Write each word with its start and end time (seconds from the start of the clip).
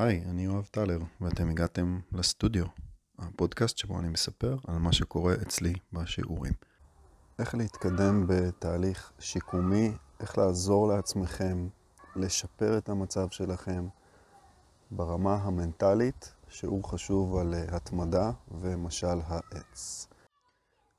היי, 0.00 0.24
אני 0.24 0.44
יואב 0.44 0.68
טלר, 0.70 0.98
ואתם 1.20 1.50
הגעתם 1.50 2.00
לסטודיו, 2.12 2.64
הפודקאסט 3.18 3.78
שבו 3.78 3.98
אני 3.98 4.08
מספר 4.08 4.56
על 4.66 4.78
מה 4.78 4.92
שקורה 4.92 5.34
אצלי 5.34 5.74
בשיעורים. 5.92 6.52
איך 7.38 7.54
להתקדם 7.54 8.26
בתהליך 8.28 9.12
שיקומי, 9.18 9.92
איך 10.20 10.38
לעזור 10.38 10.88
לעצמכם, 10.88 11.68
לשפר 12.16 12.78
את 12.78 12.88
המצב 12.88 13.30
שלכם 13.30 13.88
ברמה 14.90 15.34
המנטלית, 15.34 16.34
שיעור 16.48 16.90
חשוב 16.90 17.36
על 17.36 17.54
אה, 17.54 17.76
התמדה 17.76 18.30
ומשל 18.60 19.20
העץ. 19.26 20.08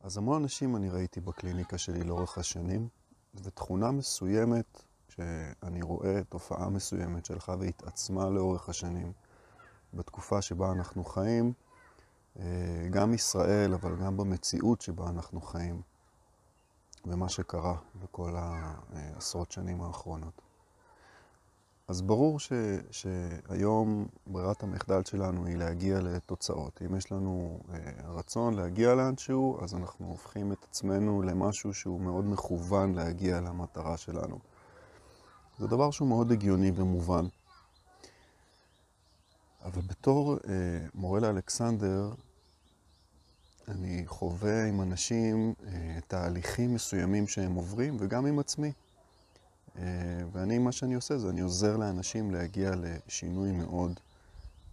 אז 0.01 0.17
המון 0.17 0.41
אנשים 0.41 0.75
אני 0.75 0.89
ראיתי 0.89 1.21
בקליניקה 1.21 1.77
שלי 1.77 2.03
לאורך 2.03 2.37
השנים, 2.37 2.87
ותכונה 3.35 3.91
מסוימת 3.91 4.83
שאני 5.15 5.81
רואה 5.81 6.23
תופעה 6.29 6.69
מסוימת 6.69 7.25
שהלכה 7.25 7.55
והתעצמה 7.59 8.29
לאורך 8.29 8.69
השנים, 8.69 9.11
בתקופה 9.93 10.41
שבה 10.41 10.71
אנחנו 10.71 11.03
חיים, 11.05 11.53
אה, 12.39 12.87
גם 12.89 13.13
ישראל, 13.13 13.73
אבל 13.73 13.95
גם 13.95 14.17
במציאות 14.17 14.81
שבה 14.81 15.09
אנחנו 15.09 15.41
חיים, 15.41 15.81
ומה 17.05 17.29
שקרה 17.29 17.75
בכל 18.03 18.35
העשרות 18.37 19.51
שנים 19.51 19.81
האחרונות. 19.81 20.41
אז 21.87 22.01
ברור 22.01 22.39
ש, 22.39 22.53
שהיום 22.91 24.07
ברירת 24.27 24.63
המחדל 24.63 25.03
שלנו 25.03 25.45
היא 25.45 25.57
להגיע 25.57 25.99
לתוצאות. 25.99 26.81
אם 26.85 26.95
יש 26.95 27.11
לנו 27.11 27.59
אה, 27.73 27.77
רצון 28.07 28.53
להגיע 28.53 28.95
לאנשהו, 28.95 29.63
אז 29.63 29.75
אנחנו 29.75 30.07
הופכים 30.07 30.51
את 30.51 30.65
עצמנו 30.69 31.21
למשהו 31.21 31.73
שהוא 31.73 32.01
מאוד 32.01 32.25
מכוון 32.25 32.93
להגיע 32.93 33.41
למטרה 33.41 33.97
שלנו. 33.97 34.39
זה 35.61 35.67
דבר 35.67 35.91
שהוא 35.91 36.07
מאוד 36.07 36.31
הגיוני 36.31 36.71
ומובן. 36.75 37.25
אבל 39.65 39.81
בתור 39.81 40.33
אה, 40.33 40.87
מורה 40.93 41.19
לאלכסנדר, 41.19 42.13
אני 43.67 44.03
חווה 44.07 44.65
עם 44.65 44.81
אנשים 44.81 45.53
אה, 45.67 45.99
תהליכים 46.07 46.73
מסוימים 46.73 47.27
שהם 47.27 47.53
עוברים, 47.53 47.97
וגם 47.99 48.25
עם 48.25 48.39
עצמי. 48.39 48.71
אה, 49.77 49.83
ואני, 50.31 50.57
מה 50.57 50.71
שאני 50.71 50.93
עושה 50.93 51.17
זה 51.17 51.29
אני 51.29 51.41
עוזר 51.41 51.77
לאנשים 51.77 52.31
להגיע 52.31 52.71
לשינוי 52.75 53.51
מאוד 53.51 53.99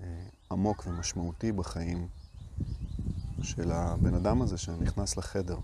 אה, 0.00 0.06
עמוק 0.50 0.86
ומשמעותי 0.86 1.52
בחיים 1.52 2.08
של 3.42 3.72
הבן 3.72 4.14
אדם 4.14 4.42
הזה 4.42 4.58
שנכנס 4.58 5.16
לחדר. 5.16 5.58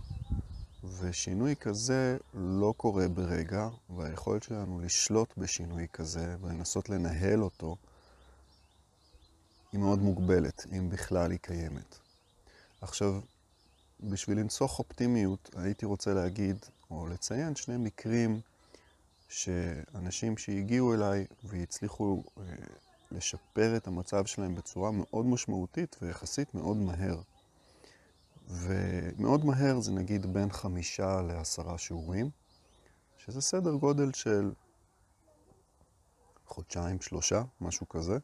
ושינוי 1.01 1.57
כזה 1.57 2.17
לא 2.35 2.75
קורה 2.77 3.09
ברגע, 3.09 3.69
והיכולת 3.97 4.43
שלנו 4.43 4.81
לשלוט 4.81 5.39
בשינוי 5.39 5.87
כזה 5.93 6.37
ולנסות 6.41 6.89
לנהל 6.89 7.43
אותו 7.43 7.77
היא 9.73 9.81
מאוד 9.81 9.99
מוגבלת, 9.99 10.67
אם 10.73 10.91
בכלל 10.91 11.31
היא 11.31 11.39
קיימת. 11.43 11.99
עכשיו, 12.81 13.21
בשביל 14.01 14.39
לנסוך 14.39 14.79
אופטימיות, 14.79 15.51
הייתי 15.57 15.87
רוצה 15.87 16.15
להגיד, 16.15 16.57
או 16.91 17.07
לציין 17.07 17.57
שני 17.57 17.77
מקרים 17.77 18.41
שאנשים 19.29 20.39
שהגיעו 20.39 20.95
אליי 20.95 21.27
והצליחו 21.45 22.23
אה, 22.39 22.43
לשפר 23.11 23.77
את 23.77 23.87
המצב 23.87 24.27
שלהם 24.27 24.55
בצורה 24.55 24.91
מאוד 24.91 25.27
משמעותית 25.27 25.97
ויחסית 26.03 26.55
מאוד 26.55 26.77
מהר. 26.77 27.21
ומאוד 29.17 29.45
מהר 29.45 29.81
זה 29.81 29.93
נגיד 29.93 30.33
בין 30.33 30.53
חמישה 30.53 31.23
לעשרה 31.23 31.79
שיעורים, 31.79 32.31
שזה 33.19 33.41
סדר 33.41 33.75
גודל 33.75 34.13
של 34.13 34.53
חודשיים, 36.47 37.01
שלושה, 37.01 37.43
משהו 37.61 37.89
כזה. 37.89 38.19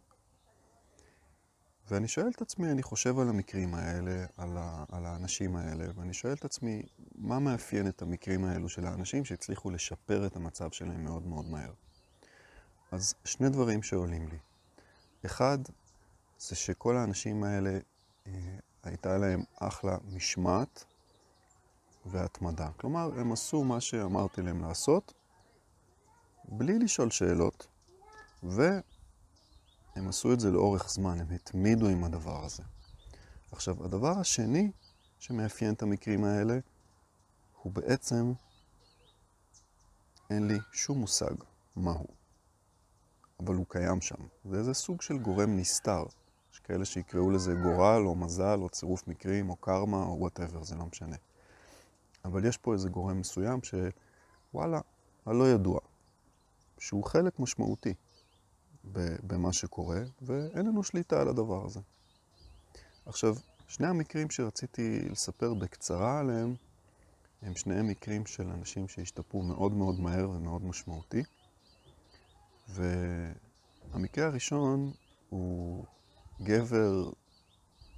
ואני 1.90 2.08
שואל 2.08 2.28
את 2.36 2.42
עצמי, 2.42 2.70
אני 2.70 2.82
חושב 2.82 3.18
על 3.18 3.28
המקרים 3.28 3.74
האלה, 3.74 4.26
על, 4.36 4.56
ה, 4.56 4.84
על 4.92 5.06
האנשים 5.06 5.56
האלה, 5.56 5.84
ואני 5.94 6.12
שואל 6.12 6.32
את 6.32 6.44
עצמי, 6.44 6.82
מה 7.14 7.38
מאפיין 7.38 7.88
את 7.88 8.02
המקרים 8.02 8.44
האלו 8.44 8.68
של 8.68 8.86
האנשים 8.86 9.24
שהצליחו 9.24 9.70
לשפר 9.70 10.26
את 10.26 10.36
המצב 10.36 10.70
שלהם 10.70 11.04
מאוד 11.04 11.26
מאוד 11.26 11.48
מהר? 11.48 11.72
אז 12.92 13.14
שני 13.24 13.48
דברים 13.48 13.82
שעולים 13.82 14.28
לי. 14.28 14.38
אחד, 15.26 15.58
זה 16.38 16.56
שכל 16.56 16.96
האנשים 16.96 17.44
האלה, 17.44 17.78
אה, 18.26 18.32
הייתה 18.82 19.18
להם 19.18 19.42
אחלה 19.60 19.96
משמעת 20.04 20.84
והתמדה. 22.06 22.68
כלומר, 22.76 23.20
הם 23.20 23.32
עשו 23.32 23.64
מה 23.64 23.80
שאמרתי 23.80 24.42
להם 24.42 24.62
לעשות, 24.62 25.14
בלי 26.44 26.78
לשאול 26.78 27.10
שאלות, 27.10 27.66
והם 28.42 28.82
עשו 30.08 30.32
את 30.32 30.40
זה 30.40 30.50
לאורך 30.50 30.90
זמן, 30.90 31.20
הם 31.20 31.30
התמידו 31.30 31.88
עם 31.88 32.04
הדבר 32.04 32.44
הזה. 32.44 32.62
עכשיו, 33.52 33.84
הדבר 33.84 34.18
השני 34.18 34.70
שמאפיין 35.18 35.74
את 35.74 35.82
המקרים 35.82 36.24
האלה, 36.24 36.58
הוא 37.62 37.72
בעצם, 37.72 38.32
אין 40.30 40.46
לי 40.46 40.58
שום 40.72 40.98
מושג 40.98 41.34
מהו, 41.76 42.06
אבל 43.40 43.54
הוא 43.54 43.66
קיים 43.68 44.00
שם. 44.00 44.26
זה 44.44 44.58
איזה 44.58 44.74
סוג 44.74 45.02
של 45.02 45.18
גורם 45.18 45.56
נסתר. 45.56 46.04
יש 46.52 46.58
כאלה 46.58 46.84
שיקראו 46.84 47.30
לזה 47.30 47.54
גורל, 47.54 48.02
או 48.06 48.14
מזל, 48.14 48.58
או 48.60 48.68
צירוף 48.68 49.08
מקרים, 49.08 49.50
או 49.50 49.56
קרמה, 49.56 50.02
או 50.02 50.16
וואטאבר, 50.18 50.64
זה 50.64 50.74
לא 50.76 50.86
משנה. 50.86 51.16
אבל 52.24 52.44
יש 52.44 52.56
פה 52.56 52.72
איזה 52.72 52.88
גורם 52.88 53.20
מסוים 53.20 53.60
שוואלה, 53.62 54.80
הלא 55.26 55.48
ידוע, 55.48 55.80
שהוא 56.78 57.04
חלק 57.04 57.40
משמעותי 57.40 57.94
במה 59.22 59.52
שקורה, 59.52 60.00
ואין 60.22 60.66
לנו 60.66 60.82
שליטה 60.82 61.20
על 61.20 61.28
הדבר 61.28 61.66
הזה. 61.66 61.80
עכשיו, 63.06 63.36
שני 63.68 63.86
המקרים 63.86 64.30
שרציתי 64.30 65.08
לספר 65.10 65.54
בקצרה 65.54 66.18
עליהם, 66.18 66.54
הם 67.42 67.56
שניהם 67.56 67.88
מקרים 67.88 68.26
של 68.26 68.48
אנשים 68.48 68.88
שהשתפרו 68.88 69.42
מאוד 69.42 69.72
מאוד 69.72 70.00
מהר 70.00 70.30
ומאוד 70.30 70.64
משמעותי. 70.64 71.22
והמקרה 72.68 74.26
הראשון 74.26 74.92
הוא 75.28 75.84
גבר, 76.42 77.10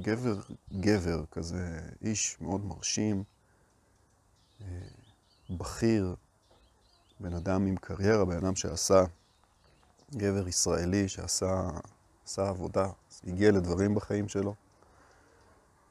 גבר, 0.01 0.41
גבר, 0.73 1.25
כזה 1.31 1.81
איש 2.03 2.41
מאוד 2.41 2.65
מרשים, 2.65 3.25
בכיר, 5.51 6.15
בן 7.21 7.35
אדם 7.35 7.67
עם 7.67 7.77
קריירה, 7.77 8.25
בן 8.25 8.37
אדם 8.37 8.57
שעשה, 8.57 9.05
גבר 10.15 10.49
ישראלי 10.49 11.09
שעשה 11.09 11.71
עשה 12.25 12.49
עבודה, 12.49 12.89
הגיע 13.25 13.51
לדברים 13.51 13.95
בחיים 13.95 14.29
שלו. 14.29 14.55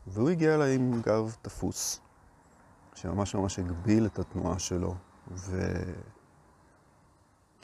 והוא 0.07 0.29
הגיע 0.29 0.55
אליי 0.55 0.75
עם 0.75 1.01
גב 1.01 1.35
תפוס, 1.41 1.99
שממש 2.93 3.35
ממש 3.35 3.59
הגביל 3.59 4.05
את 4.05 4.19
התנועה 4.19 4.59
שלו, 4.59 4.95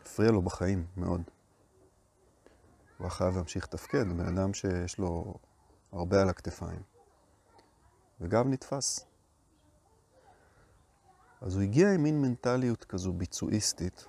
והפריע 0.04 0.32
לו 0.32 0.42
בחיים 0.42 0.86
מאוד. 0.98 1.22
הוא 2.98 3.06
היה 3.06 3.10
חייב 3.10 3.36
להמשיך 3.36 3.64
לתפקד, 3.64 4.14
בן 4.14 4.38
אדם 4.38 4.54
שיש 4.54 4.98
לו 4.98 5.34
הרבה 5.92 6.22
על 6.22 6.30
הכתפיים. 6.30 6.82
וגם 8.22 8.52
נתפס. 8.52 9.06
אז 11.42 11.56
הוא 11.56 11.64
הגיע 11.64 11.94
עם 11.94 12.04
מין 12.04 12.22
מנטליות 12.22 12.84
כזו 12.84 13.14
ביצועיסטית, 13.14 14.06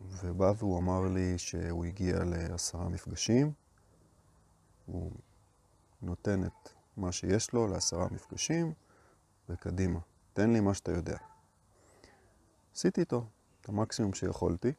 ובא 0.00 0.52
והוא 0.56 0.78
אמר 0.78 1.00
לי 1.00 1.38
שהוא 1.38 1.84
הגיע 1.84 2.24
לעשרה 2.24 2.88
מפגשים, 2.88 3.52
הוא 4.86 5.12
נותן 6.02 6.44
את 6.44 6.68
מה 6.96 7.12
שיש 7.12 7.52
לו 7.52 7.66
לעשרה 7.66 8.06
מפגשים, 8.10 8.72
וקדימה, 9.48 10.00
תן 10.32 10.50
לי 10.50 10.60
מה 10.60 10.74
שאתה 10.74 10.92
יודע. 10.92 11.16
עשיתי 12.74 13.00
איתו 13.00 13.26
את 13.60 13.68
המקסימום 13.68 14.14
שיכולתי. 14.14 14.72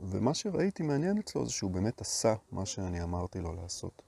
ומה 0.00 0.34
שראיתי 0.34 0.82
מעניין 0.82 1.18
אצלו 1.18 1.46
זה 1.46 1.52
שהוא 1.52 1.70
באמת 1.70 2.00
עשה 2.00 2.34
מה 2.52 2.66
שאני 2.66 3.02
אמרתי 3.02 3.40
לו 3.40 3.52
לעשות. 3.52 4.02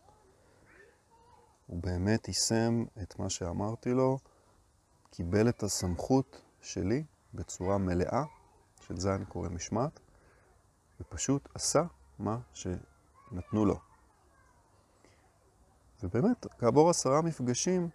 הוא 1.67 1.83
באמת 1.83 2.29
יישם 2.29 2.85
את 3.03 3.19
מה 3.19 3.31
שאמרתי 3.31 3.91
לו, 3.91 4.19
קיבל 5.11 5.49
את 5.49 5.63
הסמכות 5.63 6.43
שלי 6.61 7.05
בצורה 7.35 7.79
מלאה, 7.79 8.25
של 8.81 8.97
זה 8.97 9.15
אני 9.15 9.25
קורא 9.25 9.49
משמעת, 9.49 10.01
ופשוט 11.01 11.49
עשה 11.55 11.83
מה 12.19 12.39
שנתנו 12.53 13.65
לו. 13.65 13.81
ובאמת, 16.03 16.47
כעבור 16.59 16.91
עשרה 16.91 17.23
מפגשים, 17.23 17.89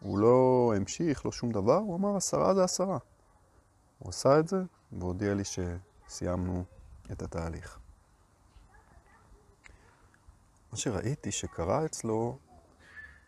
הוא 0.00 0.18
לא 0.18 0.72
המשיך, 0.76 1.26
לא 1.26 1.32
שום 1.32 1.52
דבר, 1.52 1.76
הוא 1.76 1.96
אמר 1.96 2.16
עשרה 2.16 2.54
זה 2.54 2.64
עשרה. 2.64 2.98
הוא 3.98 4.08
עשה 4.08 4.38
את 4.38 4.48
זה, 4.48 4.56
והודיע 4.92 5.34
לי 5.34 5.42
שסיימנו 5.44 6.64
את 7.12 7.22
התהליך. 7.22 7.78
מה 10.72 10.78
שראיתי 10.78 11.32
שקרה 11.32 11.84
אצלו 11.84 12.38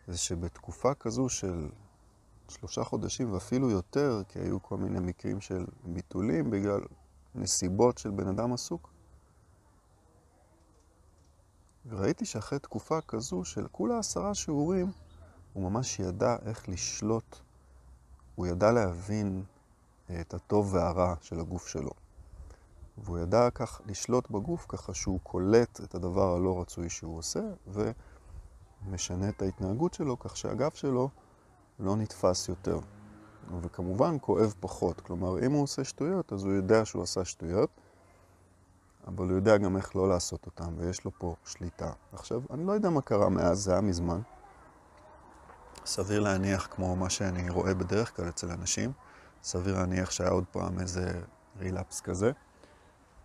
זה 0.07 0.17
שבתקופה 0.17 0.93
כזו 0.93 1.29
של 1.29 1.69
שלושה 2.47 2.83
חודשים 2.83 3.33
ואפילו 3.33 3.69
יותר, 3.69 4.21
כי 4.27 4.39
היו 4.39 4.63
כל 4.63 4.77
מיני 4.77 4.99
מקרים 4.99 5.41
של 5.41 5.65
ביטולים 5.83 6.49
בגלל 6.49 6.81
נסיבות 7.35 7.97
של 7.97 8.09
בן 8.09 8.27
אדם 8.27 8.53
עסוק, 8.53 8.89
וראיתי 11.87 12.25
שאחרי 12.25 12.59
תקופה 12.59 13.01
כזו 13.01 13.45
של 13.45 13.67
כולה 13.71 13.99
עשרה 13.99 14.33
שיעורים, 14.33 14.91
הוא 15.53 15.71
ממש 15.71 15.99
ידע 15.99 16.35
איך 16.45 16.69
לשלוט, 16.69 17.39
הוא 18.35 18.47
ידע 18.47 18.71
להבין 18.71 19.43
אה, 20.09 20.21
את 20.21 20.33
הטוב 20.33 20.73
והרע 20.73 21.15
של 21.21 21.39
הגוף 21.39 21.67
שלו. 21.67 21.91
והוא 22.97 23.19
ידע 23.19 23.49
כך 23.55 23.81
לשלוט 23.85 24.29
בגוף 24.29 24.65
ככה 24.69 24.93
שהוא 24.93 25.19
קולט 25.23 25.81
את 25.83 25.95
הדבר 25.95 26.35
הלא 26.35 26.61
רצוי 26.61 26.89
שהוא 26.89 27.17
עושה 27.17 27.39
ומשנה 28.87 29.29
את 29.29 29.41
ההתנהגות 29.41 29.93
שלו 29.93 30.19
כך 30.19 30.37
שהגב 30.37 30.71
שלו 30.71 31.09
לא 31.79 31.95
נתפס 31.95 32.49
יותר. 32.49 32.79
וכמובן 33.61 34.17
כואב 34.21 34.53
פחות. 34.59 35.01
כלומר, 35.01 35.45
אם 35.45 35.51
הוא 35.51 35.63
עושה 35.63 35.83
שטויות, 35.83 36.33
אז 36.33 36.43
הוא 36.43 36.53
יודע 36.53 36.85
שהוא 36.85 37.03
עשה 37.03 37.25
שטויות, 37.25 37.69
אבל 39.07 39.25
הוא 39.25 39.35
יודע 39.35 39.57
גם 39.57 39.77
איך 39.77 39.95
לא 39.95 40.09
לעשות 40.09 40.45
אותם, 40.45 40.73
ויש 40.77 41.05
לו 41.05 41.11
פה 41.17 41.35
שליטה. 41.45 41.91
עכשיו, 42.13 42.41
אני 42.51 42.65
לא 42.65 42.71
יודע 42.71 42.89
מה 42.89 43.01
קרה 43.01 43.29
מאז, 43.29 43.63
זה 43.63 43.71
היה 43.71 43.81
מזמן. 43.81 44.21
סביר 45.85 46.19
להניח, 46.19 46.67
כמו 46.71 46.95
מה 46.95 47.09
שאני 47.09 47.49
רואה 47.49 47.73
בדרך 47.73 48.15
כלל 48.15 48.29
אצל 48.29 48.51
אנשים, 48.51 48.91
סביר 49.43 49.75
להניח 49.77 50.11
שהיה 50.11 50.29
עוד 50.29 50.45
פעם 50.51 50.79
איזה 50.79 51.21
רילפס 51.59 52.01
כזה, 52.01 52.31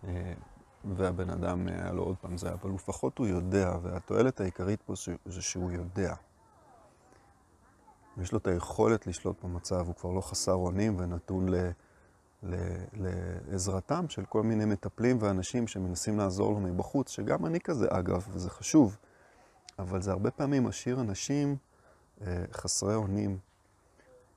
אה, 0.03 0.33
והבן 0.85 1.29
אדם 1.29 1.67
היה 1.67 1.91
לו 1.91 2.03
עוד 2.03 2.15
פעם 2.21 2.37
זה, 2.37 2.53
אבל 2.53 2.71
לפחות 2.71 3.17
הוא 3.17 3.27
יודע, 3.27 3.77
והתועלת 3.81 4.41
העיקרית 4.41 4.81
פה 4.81 4.93
זה 5.25 5.41
שהוא 5.41 5.71
יודע. 5.71 6.15
יש 8.17 8.31
לו 8.31 8.37
את 8.37 8.47
היכולת 8.47 9.07
לשלוט 9.07 9.43
במצב, 9.43 9.87
הוא 9.87 9.95
כבר 9.95 10.11
לא 10.11 10.21
חסר 10.21 10.53
אונים 10.53 10.99
ונתון 10.99 11.49
ל, 11.49 11.55
ל, 12.43 12.55
לעזרתם 12.93 14.09
של 14.09 14.25
כל 14.25 14.43
מיני 14.43 14.65
מטפלים 14.65 15.17
ואנשים 15.19 15.67
שמנסים 15.67 16.17
לעזור 16.17 16.51
לו 16.51 16.59
מבחוץ, 16.59 17.09
שגם 17.09 17.45
אני 17.45 17.59
כזה 17.59 17.87
אגב, 17.89 18.27
וזה 18.31 18.49
חשוב, 18.49 18.97
אבל 19.79 20.01
זה 20.01 20.11
הרבה 20.11 20.31
פעמים 20.31 20.63
משאיר 20.63 21.01
אנשים 21.01 21.55
אה, 22.21 22.43
חסרי 22.51 22.95
אונים 22.95 23.37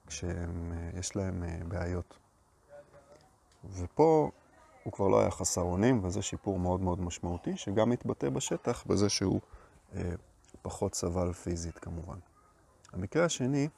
כשיש 0.07 1.17
אה, 1.17 1.23
להם 1.23 1.43
אה, 1.43 1.59
בעיות. 1.69 2.19
ופה 3.73 4.31
הוא 4.85 4.93
כבר 4.93 5.09
לא 5.09 5.21
היה 5.21 5.31
חסר 5.31 5.61
אונים, 5.61 6.05
וזה 6.05 6.23
שיפור 6.23 6.59
מאוד 6.59 6.81
מאוד 6.81 7.01
משמעותי, 7.01 7.57
שגם 7.57 7.91
מתבטא 7.91 8.29
בשטח 8.31 8.85
בזה 8.87 9.09
שהוא 9.09 9.41
אה, 9.95 10.13
פחות 10.63 10.95
סבל 10.95 11.33
פיזית 11.33 11.79
כמובן. 11.79 12.19
המקרה 12.93 13.25
השני, 13.25 13.69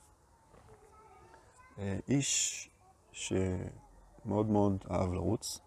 אה, 1.78 1.98
איש 2.08 2.70
שמאוד 3.12 4.46
מאוד 4.46 4.84
אהב 4.90 5.12
לרוץ 5.12 5.60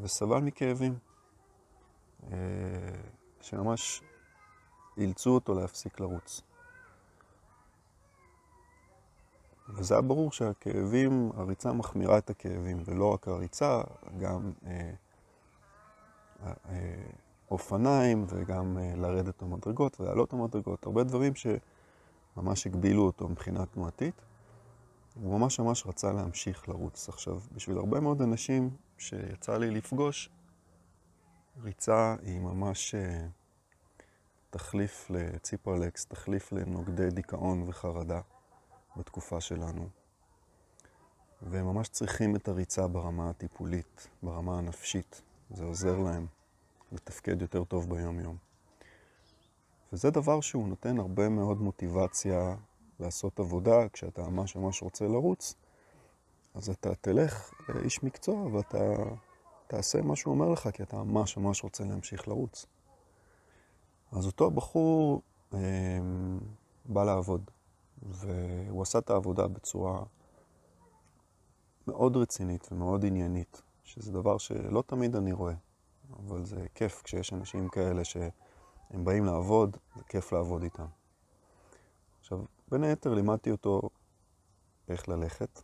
וסבל 0.00 0.40
מכאבים, 0.40 0.98
אה, 2.32 2.38
שממש 3.40 4.02
אילצו 4.96 5.30
אותו 5.30 5.54
להפסיק 5.54 6.00
לרוץ. 6.00 6.42
וזה 9.68 9.94
היה 9.94 10.02
ברור 10.02 10.32
שהכאבים, 10.32 11.30
הריצה 11.36 11.72
מחמירה 11.72 12.18
את 12.18 12.30
הכאבים, 12.30 12.82
ולא 12.84 13.12
רק 13.14 13.28
הריצה, 13.28 13.80
גם 14.18 14.52
אה, 14.66 14.92
אה, 16.44 17.04
אופניים 17.50 18.24
וגם 18.28 18.78
אה, 18.78 18.96
לרדת 18.96 19.42
במדרגות 19.42 20.00
ולעלות 20.00 20.34
במדרגות, 20.34 20.86
הרבה 20.86 21.04
דברים 21.04 21.32
שממש 21.34 22.66
הגבילו 22.66 23.02
אותו 23.02 23.28
מבחינה 23.28 23.66
תנועתית. 23.66 24.14
הוא 25.14 25.38
ממש 25.38 25.60
ממש 25.60 25.86
רצה 25.86 26.12
להמשיך 26.12 26.68
לרוץ. 26.68 27.08
עכשיו, 27.08 27.40
בשביל 27.52 27.76
הרבה 27.76 28.00
מאוד 28.00 28.22
אנשים 28.22 28.70
שיצא 28.98 29.56
לי 29.56 29.70
לפגוש, 29.70 30.30
ריצה 31.62 32.16
היא 32.22 32.40
ממש 32.40 32.94
אה, 32.94 33.26
תחליף 34.50 35.10
לציפרלקס, 35.10 36.06
תחליף 36.06 36.52
לנוגדי 36.52 37.10
דיכאון 37.10 37.64
וחרדה. 37.68 38.20
בתקופה 38.96 39.40
שלנו, 39.40 39.88
והם 41.42 41.66
ממש 41.66 41.88
צריכים 41.88 42.36
את 42.36 42.48
הריצה 42.48 42.86
ברמה 42.86 43.30
הטיפולית, 43.30 44.08
ברמה 44.22 44.58
הנפשית. 44.58 45.22
זה 45.50 45.64
עוזר 45.64 45.98
להם 45.98 46.26
לתפקד 46.92 47.42
יותר 47.42 47.64
טוב 47.64 47.90
ביום-יום. 47.90 48.36
וזה 49.92 50.10
דבר 50.10 50.40
שהוא 50.40 50.68
נותן 50.68 50.98
הרבה 50.98 51.28
מאוד 51.28 51.60
מוטיבציה 51.60 52.56
לעשות 53.00 53.40
עבודה 53.40 53.88
כשאתה 53.88 54.22
ממש 54.22 54.56
ממש 54.56 54.82
רוצה 54.82 55.04
לרוץ, 55.04 55.54
אז 56.54 56.68
אתה 56.68 56.94
תלך 56.94 57.52
לאיש 57.68 58.02
מקצוע 58.02 58.46
ואתה 58.46 58.94
תעשה 59.66 60.02
מה 60.02 60.16
שהוא 60.16 60.34
אומר 60.34 60.48
לך, 60.48 60.68
כי 60.72 60.82
אתה 60.82 60.96
ממש 60.96 61.36
ממש 61.36 61.64
רוצה 61.64 61.84
להמשיך 61.84 62.28
לרוץ. 62.28 62.66
אז 64.12 64.26
אותו 64.26 64.50
בחור 64.50 65.22
אה, 65.54 65.58
בא 66.84 67.04
לעבוד. 67.04 67.50
והוא 68.02 68.82
עשה 68.82 68.98
את 68.98 69.10
העבודה 69.10 69.48
בצורה 69.48 70.02
מאוד 71.86 72.16
רצינית 72.16 72.68
ומאוד 72.72 73.04
עניינית, 73.04 73.62
שזה 73.84 74.12
דבר 74.12 74.38
שלא 74.38 74.82
תמיד 74.86 75.16
אני 75.16 75.32
רואה, 75.32 75.54
אבל 76.18 76.44
זה 76.44 76.66
כיף 76.74 77.02
כשיש 77.02 77.32
אנשים 77.32 77.68
כאלה 77.68 78.04
שהם 78.04 79.04
באים 79.04 79.24
לעבוד, 79.24 79.76
זה 79.96 80.02
כיף 80.08 80.32
לעבוד 80.32 80.62
איתם. 80.62 80.86
עכשיו, 82.20 82.38
בין 82.68 82.84
היתר 82.84 83.14
לימדתי 83.14 83.50
אותו 83.50 83.80
איך 84.88 85.08
ללכת, 85.08 85.62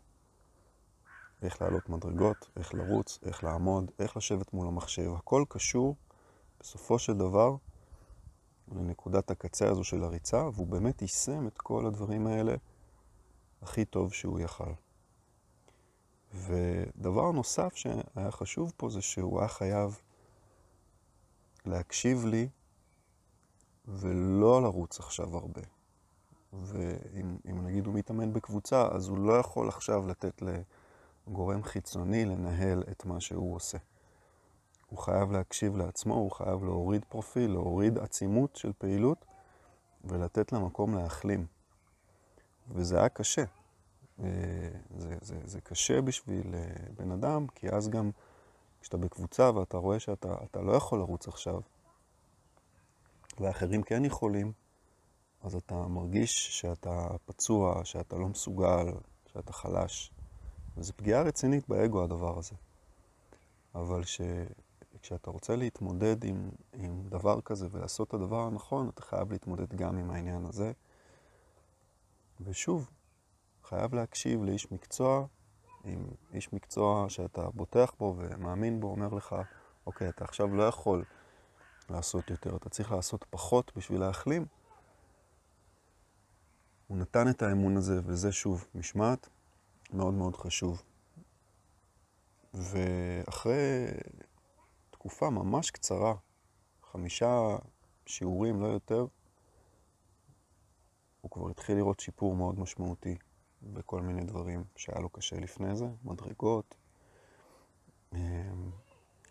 איך 1.43 1.63
לעלות 1.63 1.89
מדרגות, 1.89 2.51
איך 2.57 2.75
לרוץ, 2.75 3.19
איך 3.23 3.45
לעמוד, 3.45 3.91
איך 3.99 4.17
לשבת 4.17 4.53
מול 4.53 4.67
המחשב. 4.67 5.13
הכל 5.17 5.45
קשור 5.49 5.97
בסופו 6.61 6.99
של 6.99 7.17
דבר 7.17 7.57
לנקודת 8.71 9.31
הקצה 9.31 9.69
הזו 9.71 9.85
של 9.85 10.05
הריצה, 10.05 10.49
והוא 10.53 10.67
באמת 10.67 11.03
יישם 11.03 11.47
את 11.47 11.59
כל 11.59 11.87
הדברים 11.87 12.27
האלה 12.27 12.55
הכי 13.63 13.85
טוב 13.85 14.13
שהוא 14.13 14.41
יכל. 14.41 14.73
ודבר 16.35 17.31
נוסף 17.31 17.75
שהיה 17.75 18.31
חשוב 18.31 18.73
פה 18.77 18.89
זה 18.91 19.03
שהוא 19.03 19.39
היה 19.39 19.49
חייב 19.49 20.01
להקשיב 21.67 22.25
לי 22.25 22.49
ולא 23.89 24.63
לרוץ 24.63 25.01
עכשיו 25.01 25.37
הרבה. 25.37 25.63
ואם 26.53 27.37
נגיד 27.67 27.87
הוא 27.87 27.95
מתאמן 27.95 28.33
בקבוצה, 28.33 28.89
אז 28.93 29.09
הוא 29.09 29.19
לא 29.19 29.33
יכול 29.33 29.69
עכשיו 29.69 30.07
לתת 30.07 30.43
לגורם 31.27 31.63
חיצוני 31.63 32.25
לנהל 32.25 32.85
את 32.91 33.05
מה 33.05 33.21
שהוא 33.21 33.55
עושה. 33.55 33.79
הוא 34.91 34.99
חייב 34.99 35.33
להקשיב 35.33 35.77
לעצמו, 35.77 36.15
הוא 36.15 36.31
חייב 36.31 36.65
להוריד 36.65 37.05
פרופיל, 37.09 37.51
להוריד 37.51 37.99
עצימות 37.99 38.57
של 38.57 38.73
פעילות 38.79 39.25
ולתת 40.05 40.53
למקום 40.53 40.95
להחלים. 40.95 41.47
וזה 42.71 42.99
היה 42.99 43.09
קשה. 43.09 43.45
אה, 44.23 44.29
זה, 44.97 45.17
זה, 45.21 45.37
זה 45.45 45.61
קשה 45.61 46.01
בשביל 46.01 46.55
אה, 46.55 46.61
בן 46.97 47.11
אדם, 47.11 47.47
כי 47.55 47.69
אז 47.69 47.89
גם 47.89 48.11
כשאתה 48.81 48.97
בקבוצה 48.97 49.51
ואתה 49.55 49.77
רואה 49.77 50.01
שאתה 50.01 50.61
לא 50.63 50.73
יכול 50.73 50.99
לרוץ 50.99 51.29
עכשיו, 51.29 51.61
ואחרים 53.41 53.83
כן 53.83 54.05
יכולים, 54.05 54.53
אז 55.43 55.55
אתה 55.55 55.75
מרגיש 55.75 56.61
שאתה 56.61 57.07
פצוע, 57.25 57.85
שאתה 57.85 58.17
לא 58.17 58.29
מסוגל, 58.29 58.87
שאתה 59.27 59.53
חלש. 59.53 60.13
וזו 60.77 60.93
פגיעה 60.97 61.23
רצינית 61.23 61.69
באגו 61.69 62.05
הדבר 62.05 62.39
הזה. 62.39 62.55
אבל 63.75 64.05
ש... 65.03 65.11
כשאתה 65.11 65.31
רוצה 65.31 65.57
להתמודד 65.57 66.25
עם, 66.25 66.51
עם 66.73 67.03
דבר 67.09 67.41
כזה 67.41 67.69
ולעשות 67.71 68.09
את 68.09 68.15
הדבר 68.15 68.41
הנכון, 68.47 68.89
אתה 68.89 69.03
חייב 69.03 69.33
להתמודד 69.33 69.75
גם 69.75 69.97
עם 69.97 70.11
העניין 70.11 70.47
הזה. 70.47 70.73
ושוב, 72.41 72.91
חייב 73.65 73.95
להקשיב 73.95 74.43
לאיש 74.43 74.73
מקצוע, 74.73 75.27
עם 75.85 76.07
איש 76.33 76.53
מקצוע 76.53 77.09
שאתה 77.09 77.51
בוטח 77.51 77.93
בו 77.99 78.15
ומאמין 78.19 78.81
בו, 78.81 78.87
אומר 78.87 79.09
לך, 79.09 79.37
אוקיי, 79.87 80.09
אתה 80.09 80.25
עכשיו 80.25 80.55
לא 80.55 80.63
יכול 80.63 81.05
לעשות 81.91 82.31
יותר, 82.31 82.57
אתה 82.57 82.69
צריך 82.69 82.93
לעשות 82.93 83.25
פחות 83.31 83.73
בשביל 83.77 84.01
להחלים. 84.01 84.47
הוא 86.87 86.99
נתן 86.99 87.29
את 87.29 87.43
האמון 87.43 87.77
הזה, 87.77 88.01
וזה 88.05 88.33
שוב, 88.33 88.67
משמעת 88.75 89.29
מאוד 89.93 90.15
מאוד 90.15 90.37
חשוב. 90.37 90.83
ואחרי 92.55 93.87
תקופה 95.01 95.31
ממש 95.31 95.71
קצרה, 95.71 96.15
חמישה 96.93 97.57
שיעורים, 98.07 98.63
לא 98.63 98.67
יותר, 98.67 99.07
הוא 101.21 101.31
כבר 101.31 101.51
התחיל 101.51 101.77
לראות 101.77 102.01
שיפור 102.01 102.37
מאוד 102.37 102.59
משמעותי 102.59 103.17
בכל 103.63 104.01
מיני 104.01 104.25
דברים 104.25 104.65
שהיה 104.77 105.01
לו 105.01 105.09
קשה 105.09 105.37
לפני 105.37 105.77
זה, 105.77 105.89
מדרגות, 106.05 106.75
אמ, 108.13 108.71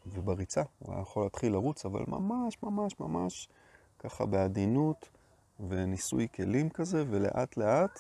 ובריצה. 0.05 0.63
הוא 0.79 0.93
היה 0.93 1.01
יכול 1.01 1.23
להתחיל 1.23 1.51
לרוץ, 1.51 1.85
אבל 1.85 2.03
ממש 2.07 2.63
ממש 2.63 2.99
ממש 2.99 3.49
ככה 3.99 4.25
בעדינות 4.25 5.09
וניסוי 5.69 6.27
כלים 6.35 6.69
כזה, 6.69 7.03
ולאט 7.09 7.57
לאט 7.57 7.99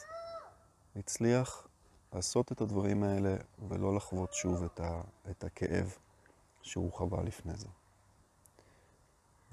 הצליח 0.95 1.67
לעשות 2.13 2.51
את 2.51 2.61
הדברים 2.61 3.03
האלה 3.03 3.35
ולא 3.69 3.95
לחוות 3.95 4.33
שוב 4.33 4.63
את, 4.63 4.79
ה, 4.79 5.01
את 5.29 5.43
הכאב 5.43 5.97
שהוא 6.61 6.93
חווה 6.93 7.23
לפני 7.23 7.55
זה. 7.55 7.67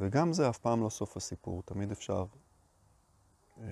וגם 0.01 0.33
זה 0.33 0.49
אף 0.49 0.59
פעם 0.59 0.83
לא 0.83 0.89
סוף 0.89 1.17
הסיפור, 1.17 1.63
תמיד 1.63 1.91
אפשר 1.91 2.25
אה, 3.59 3.65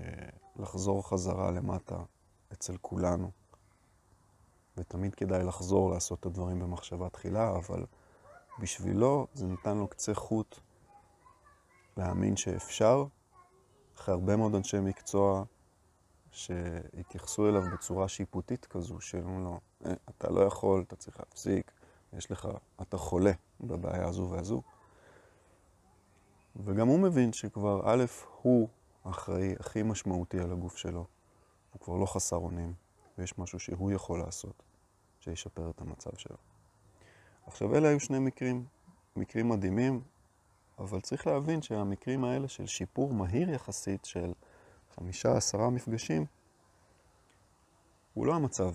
לחזור 0.56 1.08
חזרה 1.08 1.50
למטה 1.50 1.96
אצל 2.52 2.76
כולנו. 2.76 3.30
ותמיד 4.76 5.14
כדאי 5.14 5.44
לחזור 5.44 5.90
לעשות 5.90 6.20
את 6.20 6.26
הדברים 6.26 6.58
במחשבה 6.58 7.08
תחילה, 7.08 7.56
אבל 7.56 7.84
בשבילו 8.58 9.26
זה 9.34 9.46
נתן 9.46 9.76
לו 9.76 9.88
קצה 9.88 10.14
חוט 10.14 10.58
להאמין 11.96 12.36
שאפשר, 12.36 13.04
אחרי 13.96 14.14
הרבה 14.14 14.36
מאוד 14.36 14.54
אנשי 14.54 14.80
מקצוע 14.80 15.44
שהתייחסו 16.30 17.48
אליו 17.48 17.62
בצורה 17.72 18.08
שיפוטית 18.08 18.64
כזו, 18.66 19.00
שאומרים 19.00 19.44
לו, 19.44 19.60
אה, 19.86 19.92
אתה 20.08 20.30
לא 20.30 20.40
יכול, 20.40 20.84
אתה 20.86 20.96
צריך 20.96 21.20
להפסיק, 21.20 21.72
יש 22.18 22.30
לך, 22.30 22.48
אתה 22.82 22.96
חולה 22.96 23.32
בבעיה 23.60 24.08
הזו 24.08 24.28
והזו. 24.30 24.62
וגם 26.56 26.88
הוא 26.88 27.00
מבין 27.00 27.32
שכבר, 27.32 27.80
א', 27.84 28.04
הוא 28.42 28.68
האחראי 29.04 29.54
הכי 29.60 29.82
משמעותי 29.82 30.40
על 30.40 30.52
הגוף 30.52 30.76
שלו. 30.76 31.04
הוא 31.72 31.80
כבר 31.80 31.96
לא 31.96 32.06
חסר 32.06 32.36
אונים, 32.36 32.72
ויש 33.18 33.38
משהו 33.38 33.60
שהוא 33.60 33.92
יכול 33.92 34.18
לעשות, 34.18 34.62
שישפר 35.20 35.70
את 35.70 35.80
המצב 35.80 36.10
שלו. 36.16 36.36
עכשיו, 37.46 37.76
אלה 37.76 37.88
היו 37.88 38.00
שני 38.00 38.18
מקרים, 38.18 38.64
מקרים 39.16 39.48
מדהימים, 39.48 40.00
אבל 40.78 41.00
צריך 41.00 41.26
להבין 41.26 41.62
שהמקרים 41.62 42.24
האלה 42.24 42.48
של 42.48 42.66
שיפור 42.66 43.14
מהיר 43.14 43.50
יחסית 43.50 44.04
של 44.04 44.32
חמישה, 44.94 45.36
עשרה 45.36 45.70
מפגשים, 45.70 46.26
הוא 48.14 48.26
לא 48.26 48.34
המצב 48.34 48.72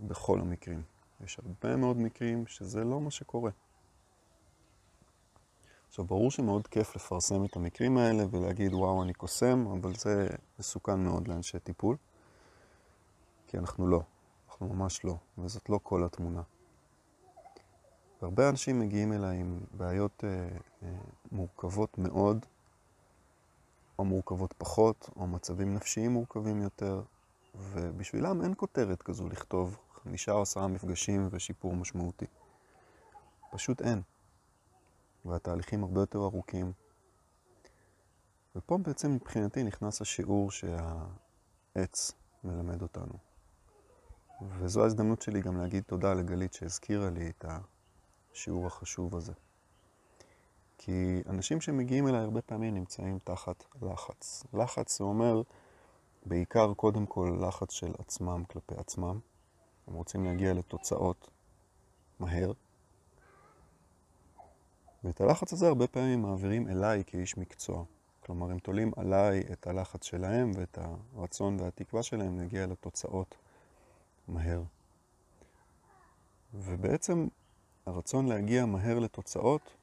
בכל 0.00 0.40
המקרים. 0.40 0.82
יש 1.24 1.38
הרבה 1.38 1.76
מאוד 1.76 1.96
מקרים 1.96 2.46
שזה 2.46 2.84
לא 2.84 3.00
מה 3.00 3.10
שקורה. 3.10 3.50
עכשיו, 5.88 6.04
ברור 6.04 6.30
שמאוד 6.30 6.66
כיף 6.66 6.96
לפרסם 6.96 7.44
את 7.44 7.56
המקרים 7.56 7.98
האלה 7.98 8.24
ולהגיד, 8.30 8.74
וואו, 8.74 9.02
אני 9.02 9.14
קוסם, 9.14 9.66
אבל 9.66 9.94
זה 9.94 10.26
מסוכן 10.58 11.04
מאוד 11.04 11.28
לאנשי 11.28 11.58
טיפול, 11.58 11.96
כי 13.46 13.58
אנחנו 13.58 13.86
לא, 13.86 14.00
אנחנו 14.48 14.68
ממש 14.68 15.04
לא, 15.04 15.16
וזאת 15.38 15.68
לא 15.70 15.80
כל 15.82 16.04
התמונה. 16.04 16.42
והרבה 18.22 18.48
אנשים 18.48 18.80
מגיעים 18.80 19.12
אליי 19.12 19.38
עם 19.40 19.60
בעיות 19.72 20.24
אה, 20.24 20.48
אה, 20.82 20.88
מורכבות 21.32 21.98
מאוד, 21.98 22.46
או 23.98 24.04
מורכבות 24.04 24.54
פחות, 24.58 25.10
או 25.16 25.26
מצבים 25.26 25.74
נפשיים 25.74 26.10
מורכבים 26.10 26.62
יותר, 26.62 27.02
ובשבילם 27.54 28.42
אין 28.42 28.54
כותרת 28.56 29.02
כזו 29.02 29.28
לכתוב 29.28 29.78
חמישה 30.04 30.32
או 30.32 30.42
עשרה 30.42 30.68
מפגשים 30.68 31.28
ושיפור 31.30 31.76
משמעותי. 31.76 32.26
פשוט 33.52 33.82
אין. 33.82 34.02
והתהליכים 35.24 35.84
הרבה 35.84 36.00
יותר 36.00 36.18
ארוכים. 36.18 36.72
ופה 38.56 38.78
בעצם 38.78 39.14
מבחינתי 39.14 39.62
נכנס 39.62 40.00
השיעור 40.00 40.50
שהעץ 40.50 42.12
מלמד 42.44 42.82
אותנו. 42.82 43.14
וזו 44.58 44.82
ההזדמנות 44.82 45.22
שלי 45.22 45.40
גם 45.40 45.56
להגיד 45.56 45.82
תודה 45.82 46.14
לגלית 46.14 46.52
שהזכירה 46.52 47.10
לי 47.10 47.30
את 47.30 47.44
השיעור 48.32 48.66
החשוב 48.66 49.16
הזה. 49.16 49.32
כי 50.78 51.22
אנשים 51.26 51.60
שמגיעים 51.60 52.08
אליי 52.08 52.20
הרבה 52.20 52.42
פעמים 52.42 52.74
נמצאים 52.74 53.18
תחת 53.24 53.64
לחץ. 53.82 54.44
לחץ 54.54 54.98
זה 54.98 55.04
אומר 55.04 55.42
בעיקר 56.26 56.74
קודם 56.74 57.06
כל 57.06 57.38
לחץ 57.48 57.72
של 57.72 57.92
עצמם 57.98 58.44
כלפי 58.48 58.74
עצמם. 58.74 59.18
הם 59.86 59.94
רוצים 59.94 60.24
להגיע 60.24 60.54
לתוצאות 60.54 61.30
מהר. 62.18 62.52
ואת 65.04 65.20
הלחץ 65.20 65.52
הזה 65.52 65.68
הרבה 65.68 65.86
פעמים 65.86 66.22
מעבירים 66.22 66.68
אליי 66.68 67.02
כאיש 67.06 67.38
מקצוע. 67.38 67.84
כלומר, 68.20 68.50
הם 68.50 68.58
תולים 68.58 68.92
עליי 68.96 69.42
את 69.52 69.66
הלחץ 69.66 70.04
שלהם 70.04 70.50
ואת 70.56 70.78
הרצון 71.14 71.60
והתקווה 71.60 72.02
שלהם 72.02 72.38
להגיע 72.38 72.66
לתוצאות 72.66 73.34
מהר. 74.28 74.62
ובעצם 76.54 77.28
הרצון 77.86 78.26
להגיע 78.26 78.66
מהר 78.66 78.98
לתוצאות 78.98 79.76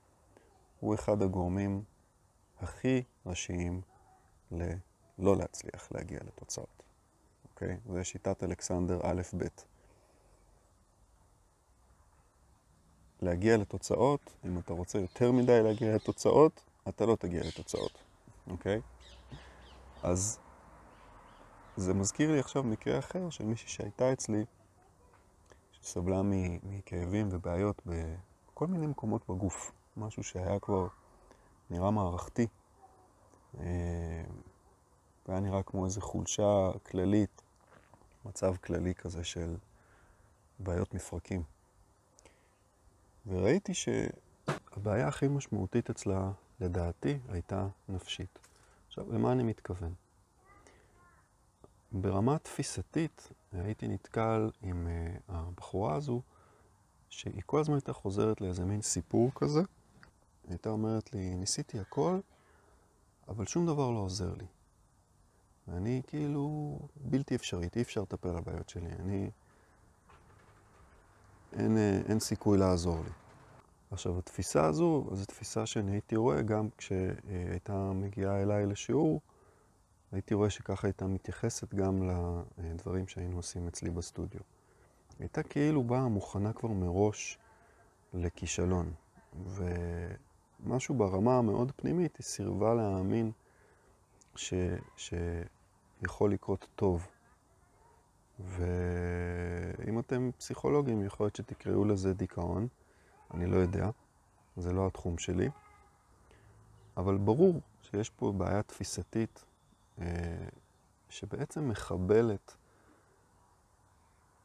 הוא 0.80 0.96
אחד 0.96 1.22
הגורמים 1.22 1.84
הכי 2.60 3.04
ראשיים 3.26 3.82
ללא 4.52 5.36
להצליח 5.38 5.92
להגיע 5.92 6.20
לתוצאות. 6.24 6.84
אוקיי? 7.50 7.78
זו 7.90 8.06
שיטת 8.06 8.44
אלכסנדר 8.44 9.00
א'-ב'. 9.04 9.71
להגיע 13.22 13.58
לתוצאות, 13.58 14.34
אם 14.46 14.60
אתה 14.60 14.74
רוצה 14.74 15.00
יותר 15.00 15.32
מדי 15.32 15.64
להגיע 15.64 15.96
לתוצאות, 15.96 16.62
אתה 16.90 17.06
לא 17.06 17.16
תגיע 17.16 17.44
לתוצאות, 17.44 17.92
אוקיי? 18.50 18.82
אז 20.04 20.40
זה 21.78 21.94
מזכיר 21.94 22.32
לי 22.32 22.40
עכשיו 22.40 22.64
מקרה 22.64 23.00
אחר 23.00 23.30
של 23.30 23.44
מישהי 23.46 23.70
שהייתה 23.70 24.14
אצלי, 24.14 24.46
שסבלה 25.72 26.22
מכאבים 26.64 27.28
ובעיות 27.32 27.82
בכל 27.86 28.68
מיני 28.68 28.88
מקומות 28.88 29.22
בגוף. 29.30 29.72
משהו 29.98 30.24
שהיה 30.24 30.60
כבר 30.60 30.88
נראה 31.70 31.92
מערכתי. 31.92 32.48
אה, 33.60 34.24
והיה 35.28 35.40
נראה 35.40 35.64
כמו 35.64 35.86
איזו 35.86 36.02
חולשה 36.02 36.72
כללית, 36.86 37.42
מצב 38.26 38.56
כללי 38.56 38.96
כזה 38.96 39.24
של 39.24 39.56
בעיות 40.60 40.94
מפרקים. 40.94 41.44
וראיתי 43.28 43.74
שהבעיה 43.74 45.08
הכי 45.08 45.28
משמעותית 45.28 45.90
אצלה, 45.90 46.32
לדעתי, 46.60 47.20
הייתה 47.30 47.68
נפשית. 47.90 48.40
עכשיו, 48.88 49.14
למה 49.14 49.32
אני 49.32 49.44
מתכוון? 49.44 49.94
ברמה 51.92 52.38
תפיסתית 52.38 53.30
הייתי 53.52 53.88
נתקל 53.88 54.50
עם 54.62 54.88
uh, 54.88 55.22
הבחורה 55.28 55.96
הזו, 55.96 56.22
שהיא 57.10 57.42
כל 57.46 57.60
הזמן 57.60 57.76
הייתה 57.76 57.94
חוזרת 57.94 58.42
לאיזה 58.42 58.66
מין 58.66 58.82
סיפור 58.82 59.32
כזה. 59.36 59.60
היא 59.60 60.50
הייתה 60.50 60.70
אומרת 60.70 61.14
לי, 61.14 61.36
ניסיתי 61.36 61.80
הכל, 61.80 62.20
אבל 63.28 63.46
שום 63.46 63.66
דבר 63.66 63.92
לא 63.92 64.00
עוזר 64.00 64.34
לי. 64.34 64.46
ואני 65.68 66.02
כאילו 66.08 66.80
בלתי 66.96 67.36
אפשרית, 67.36 67.78
אי 67.78 67.82
אפשר 67.82 68.02
לטפל 68.02 68.32
בבעיות 68.32 68.70
שלי. 68.70 68.90
אני... 69.00 69.30
אין, 71.60 71.78
אה, 71.78 72.02
אין 72.10 72.20
סיכוי 72.20 72.58
לעזור 72.58 72.98
לי. 73.04 73.12
עכשיו, 73.92 74.20
התפיסה 74.20 74.66
הזו, 74.66 75.06
זו 75.12 75.26
תפיסה 75.26 75.66
שאני 75.66 75.92
הייתי 75.92 76.16
רואה 76.16 76.42
גם 76.42 76.70
כשהייתה 76.78 77.92
מגיעה 77.94 78.42
אליי 78.42 78.66
לשיעור, 78.66 79.22
הייתי 80.12 80.34
רואה 80.34 80.50
שככה 80.50 80.88
הייתה 80.88 81.08
מתייחסת 81.08 81.74
גם 81.74 82.10
לדברים 82.58 83.08
שהיינו 83.08 83.36
עושים 83.36 83.68
אצלי 83.68 83.90
בסטודיו. 83.90 84.40
הייתה 85.20 85.44
כאילו 85.44 85.84
באה 85.84 86.08
מוכנה 86.08 86.54
כבר 86.54 86.70
מראש 86.70 87.38
לכישלון, 88.14 88.94
ומשהו 89.46 90.96
ברמה 90.96 91.38
המאוד 91.38 91.72
פנימית, 91.76 92.18
היא 92.18 92.24
סירבה 92.24 92.74
להאמין 92.74 93.32
ש... 94.36 94.54
שיכול 94.98 96.34
לקרות 96.34 96.68
טוב. 96.76 97.08
ואם 98.46 100.00
אתם 100.00 100.30
פסיכולוגים, 100.38 101.06
יכול 101.06 101.26
להיות 101.26 101.36
שתקראו 101.36 101.86
לזה 101.86 102.14
דיכאון, 102.14 102.68
אני 103.34 103.46
לא 103.46 103.58
יודע, 103.58 103.90
זה 104.58 104.74
לא 104.74 104.88
התחום 104.88 105.18
שלי, 105.18 105.50
אבל 106.98 107.18
ברור 107.18 107.62
שיש 107.82 108.10
פה 108.10 108.32
בעיה 108.38 108.64
תפיסתית 108.64 109.46
אה, 110.02 110.06
שבעצם 111.10 111.70
מחבלת, 111.70 112.56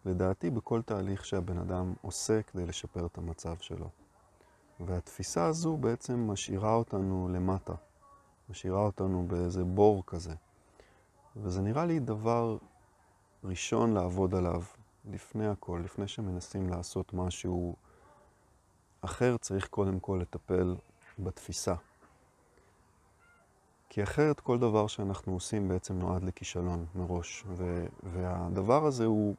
לדעתי, 0.04 0.50
בכל 0.50 0.82
תהליך 0.82 1.24
שהבן 1.24 1.58
אדם 1.58 1.94
עושה 2.02 2.42
כדי 2.42 2.66
לשפר 2.66 3.06
את 3.06 3.18
המצב 3.18 3.56
שלו. 3.60 3.88
והתפיסה 4.80 5.46
הזו 5.46 5.76
בעצם 5.76 6.30
משאירה 6.30 6.74
אותנו 6.74 7.28
למטה, 7.32 7.74
משאירה 8.50 8.80
אותנו 8.80 9.26
באיזה 9.28 9.64
בור 9.64 10.02
כזה. 10.06 10.34
וזה 11.36 11.62
נראה 11.62 11.86
לי 11.86 12.00
דבר 12.00 12.58
ראשון 13.48 13.94
לעבוד 13.94 14.34
עליו, 14.34 14.62
לפני 15.10 15.46
הכל, 15.46 15.80
לפני 15.84 16.08
שמנסים 16.08 16.68
לעשות 16.68 17.14
משהו 17.14 17.76
אחר, 19.00 19.36
צריך 19.36 19.66
קודם 19.68 20.00
כל 20.00 20.18
לטפל 20.22 20.74
בתפיסה. 21.18 21.74
כי 23.88 24.02
אחרת 24.02 24.40
כל 24.40 24.58
דבר 24.58 24.86
שאנחנו 24.86 25.32
עושים 25.32 25.68
בעצם 25.68 25.98
נועד 25.98 26.24
לכישלון 26.24 26.86
מראש. 26.94 27.44
ו- 27.46 27.86
והדבר 28.02 28.86
הזה 28.86 29.04
הוא, 29.04 29.34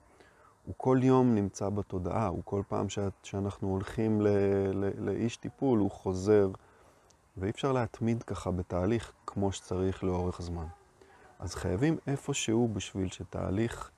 הוא 0.65 0.73
כל 0.77 0.99
יום 1.01 1.35
נמצא 1.35 1.69
בתודעה, 1.69 2.27
הוא 2.27 2.41
כל 2.45 2.61
פעם 2.67 2.89
ש- 2.89 2.99
שאנחנו 3.23 3.67
הולכים 3.67 4.21
ל- 4.21 4.27
ל- 4.73 5.05
לאיש 5.05 5.37
טיפול, 5.37 5.79
הוא 5.79 5.91
חוזר, 5.91 6.49
ואי 7.37 7.49
אפשר 7.49 7.71
להתמיד 7.71 8.23
ככה 8.23 8.51
בתהליך 8.51 9.11
כמו 9.25 9.51
שצריך 9.51 10.03
לאורך 10.03 10.41
זמן. 10.41 10.67
אז 11.39 11.55
חייבים 11.55 11.97
איפשהו 12.07 12.69
בשביל 12.73 13.09
שתהליך 13.09 13.91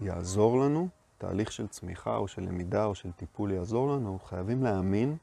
יעזור 0.00 0.58
לנו, 0.58 0.88
תהליך 1.18 1.52
של 1.52 1.68
צמיחה 1.68 2.16
או 2.16 2.28
של 2.28 2.42
למידה 2.42 2.84
או 2.84 2.94
של 2.94 3.12
טיפול 3.12 3.50
יעזור 3.50 3.88
לנו, 3.88 4.18
חייבים 4.18 4.62
להאמין, 4.62 5.16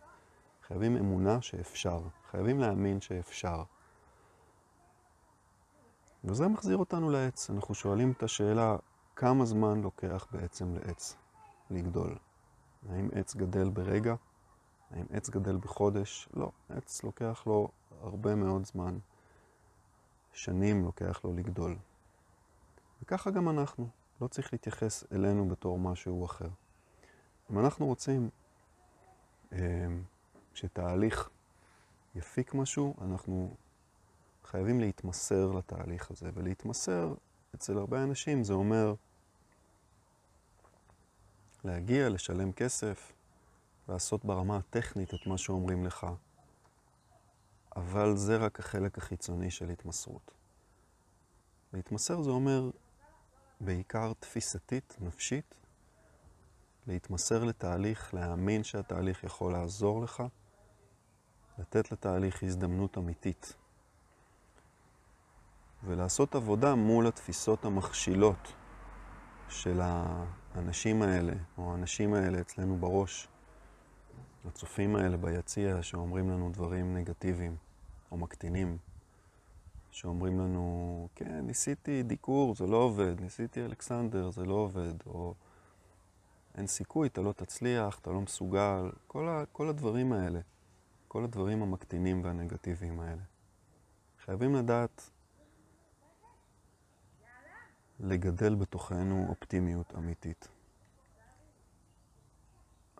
חייבים 0.68 0.98
אמונה 0.98 1.42
שאפשר, 1.42 2.02
חייבים 2.32 2.60
להאמין 2.60 3.02
שאפשר. 3.02 3.64
וזה 6.24 6.48
מחזיר 6.48 6.78
אותנו 6.78 7.10
לעץ. 7.10 7.50
אנחנו 7.50 7.76
שואלים 7.76 8.12
את 8.12 8.24
השאלה, 8.24 8.76
כמה 9.16 9.46
זמן 9.46 9.82
לוקח 9.82 10.28
בעצם 10.32 10.74
לעץ 10.76 11.16
לגדול? 11.72 12.18
האם 12.90 13.10
עץ 13.14 13.36
גדל 13.36 13.70
ברגע? 13.70 14.16
האם 14.92 15.06
עץ 15.10 15.30
גדל 15.30 15.58
בחודש? 15.58 16.30
לא, 16.34 16.52
עץ 16.70 17.04
לוקח 17.04 17.44
לו 17.48 17.70
הרבה 18.02 18.36
מאוד 18.36 18.66
זמן. 18.66 18.98
שנים 20.34 20.84
לוקח 20.84 21.22
לו 21.24 21.34
לגדול. 21.34 21.76
וככה 23.02 23.32
גם 23.32 23.50
אנחנו. 23.50 23.88
לא 24.22 24.28
צריך 24.28 24.54
להתייחס 24.54 25.04
אלינו 25.12 25.50
בתור 25.50 25.80
משהו 25.80 26.26
אחר. 26.26 26.50
אם 27.52 27.60
אנחנו 27.60 27.86
רוצים 27.86 28.30
אה, 29.54 29.88
שתהליך 30.54 31.30
יפיק 32.16 32.54
משהו, 32.54 32.96
אנחנו 33.02 33.56
חייבים 34.44 34.80
להתמסר 34.80 35.52
לתהליך 35.52 36.12
הזה. 36.12 36.30
ולהתמסר 36.34 37.14
אצל 37.56 37.78
הרבה 37.78 38.04
אנשים 38.04 38.44
זה 38.44 38.54
אומר 38.54 38.94
להגיע, 41.64 42.10
לשלם 42.10 42.52
כסף, 42.52 43.14
לעשות 43.90 44.26
ברמה 44.26 44.58
הטכנית 44.58 45.14
את 45.14 45.28
מה 45.28 45.38
שאומרים 45.38 45.86
לך. 45.86 46.08
אבל 47.76 48.16
זה 48.16 48.38
רק 48.38 48.60
החלק 48.60 48.98
החיצוני 48.98 49.52
של 49.52 49.70
התמסרות. 49.70 50.32
להתמסר 51.74 52.22
זה 52.22 52.30
אומר 52.30 52.70
בעיקר 53.60 54.14
תפיסתית, 54.20 54.98
נפשית, 55.02 55.56
להתמסר 56.88 57.44
לתהליך, 57.44 58.14
להאמין 58.14 58.64
שהתהליך 58.64 59.24
יכול 59.24 59.54
לעזור 59.54 60.02
לך, 60.02 60.24
לתת 61.60 61.92
לתהליך 61.92 62.44
הזדמנות 62.44 62.98
אמיתית. 62.98 63.54
ולעשות 65.84 66.36
עבודה 66.36 66.76
מול 66.76 67.08
התפיסות 67.08 67.66
המכשילות 67.66 68.54
של 69.50 69.82
האנשים 69.84 71.02
האלה, 71.02 71.34
או 71.58 71.72
האנשים 71.72 72.14
האלה 72.14 72.40
אצלנו 72.42 72.78
בראש, 72.78 73.28
הצופים 74.46 74.96
האלה 74.96 75.18
ביציע 75.18 75.84
שאומרים 75.84 76.30
לנו 76.30 76.50
דברים 76.50 76.98
נגטיביים 76.98 77.56
או 78.12 78.18
מקטינים, 78.18 78.78
שאומרים 79.96 80.40
לנו, 80.40 81.08
כן, 81.16 81.46
ניסיתי 81.46 82.04
דיקור, 82.04 82.56
זה 82.56 82.68
לא 82.68 82.78
עובד, 82.78 83.22
ניסיתי 83.22 83.66
אלכסנדר, 83.66 84.32
זה 84.32 84.46
לא 84.46 84.54
עובד, 84.54 84.94
או 85.06 85.34
אין 86.56 86.68
סיכוי, 86.68 87.08
אתה 87.08 87.22
לא 87.22 87.32
תצליח, 87.32 88.00
אתה 88.00 88.12
לא 88.12 88.22
מסוגל, 88.22 88.92
כל, 89.08 89.30
ה, 89.30 89.44
כל 89.52 89.70
הדברים 89.70 90.14
האלה, 90.14 90.40
כל 91.08 91.24
הדברים 91.24 91.62
המקטינים 91.62 92.24
והנגטיביים 92.24 93.00
האלה. 93.00 93.22
חייבים 94.26 94.56
לדעת 94.56 95.10
לגדל 98.00 98.56
בתוכנו 98.56 99.26
אופטימיות 99.30 99.96
אמיתית. 99.98 100.48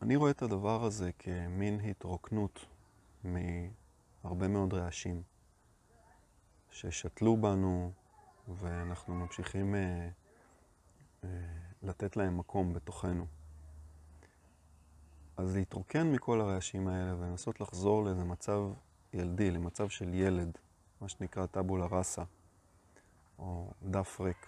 אני 0.02 0.16
רואה 0.16 0.32
את 0.32 0.42
הדבר 0.42 0.84
הזה 0.84 1.12
כמין 1.20 1.80
התרוקנות 1.80 2.66
מהרבה 3.24 4.48
מאוד 4.48 4.74
רעשים 4.74 5.24
ששתלו 6.76 7.38
בנו 7.38 7.92
ואנחנו 8.48 9.14
ממשיכים 9.14 9.76
אה, 9.76 10.10
אה, 11.24 11.30
לתת 11.84 12.18
להם 12.18 12.38
מקום 12.38 12.74
בתוכנו. 12.74 13.26
אז 15.38 15.56
להתרוקן 15.56 16.12
מכל 16.12 16.42
הרעשים 16.42 16.88
האלה 16.88 17.16
ולנסות 17.16 17.62
לחזור 17.62 18.04
לאיזה 18.04 18.24
מצב 18.24 18.62
ילדי, 19.14 19.52
למצב 19.52 19.90
של 19.90 20.14
ילד, 20.14 20.58
מה 21.02 21.10
שנקרא 21.10 21.46
טאבולה 21.46 21.86
ראסה, 21.86 22.24
או 23.40 23.72
דף 23.84 24.22
ריק. 24.22 24.48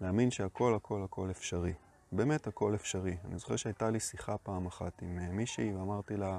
להאמין 0.00 0.30
שהכל 0.30 0.74
הכל 0.74 1.02
הכל 1.04 1.30
אפשרי. 1.30 1.74
באמת 2.12 2.46
הכל 2.46 2.74
אפשרי. 2.74 3.16
אני 3.24 3.38
זוכר 3.38 3.56
שהייתה 3.56 3.90
לי 3.90 4.00
שיחה 4.00 4.38
פעם 4.38 4.66
אחת 4.66 5.02
עם 5.02 5.18
אה, 5.18 5.30
מישהי 5.30 5.74
ואמרתי 5.74 6.16
לה, 6.16 6.38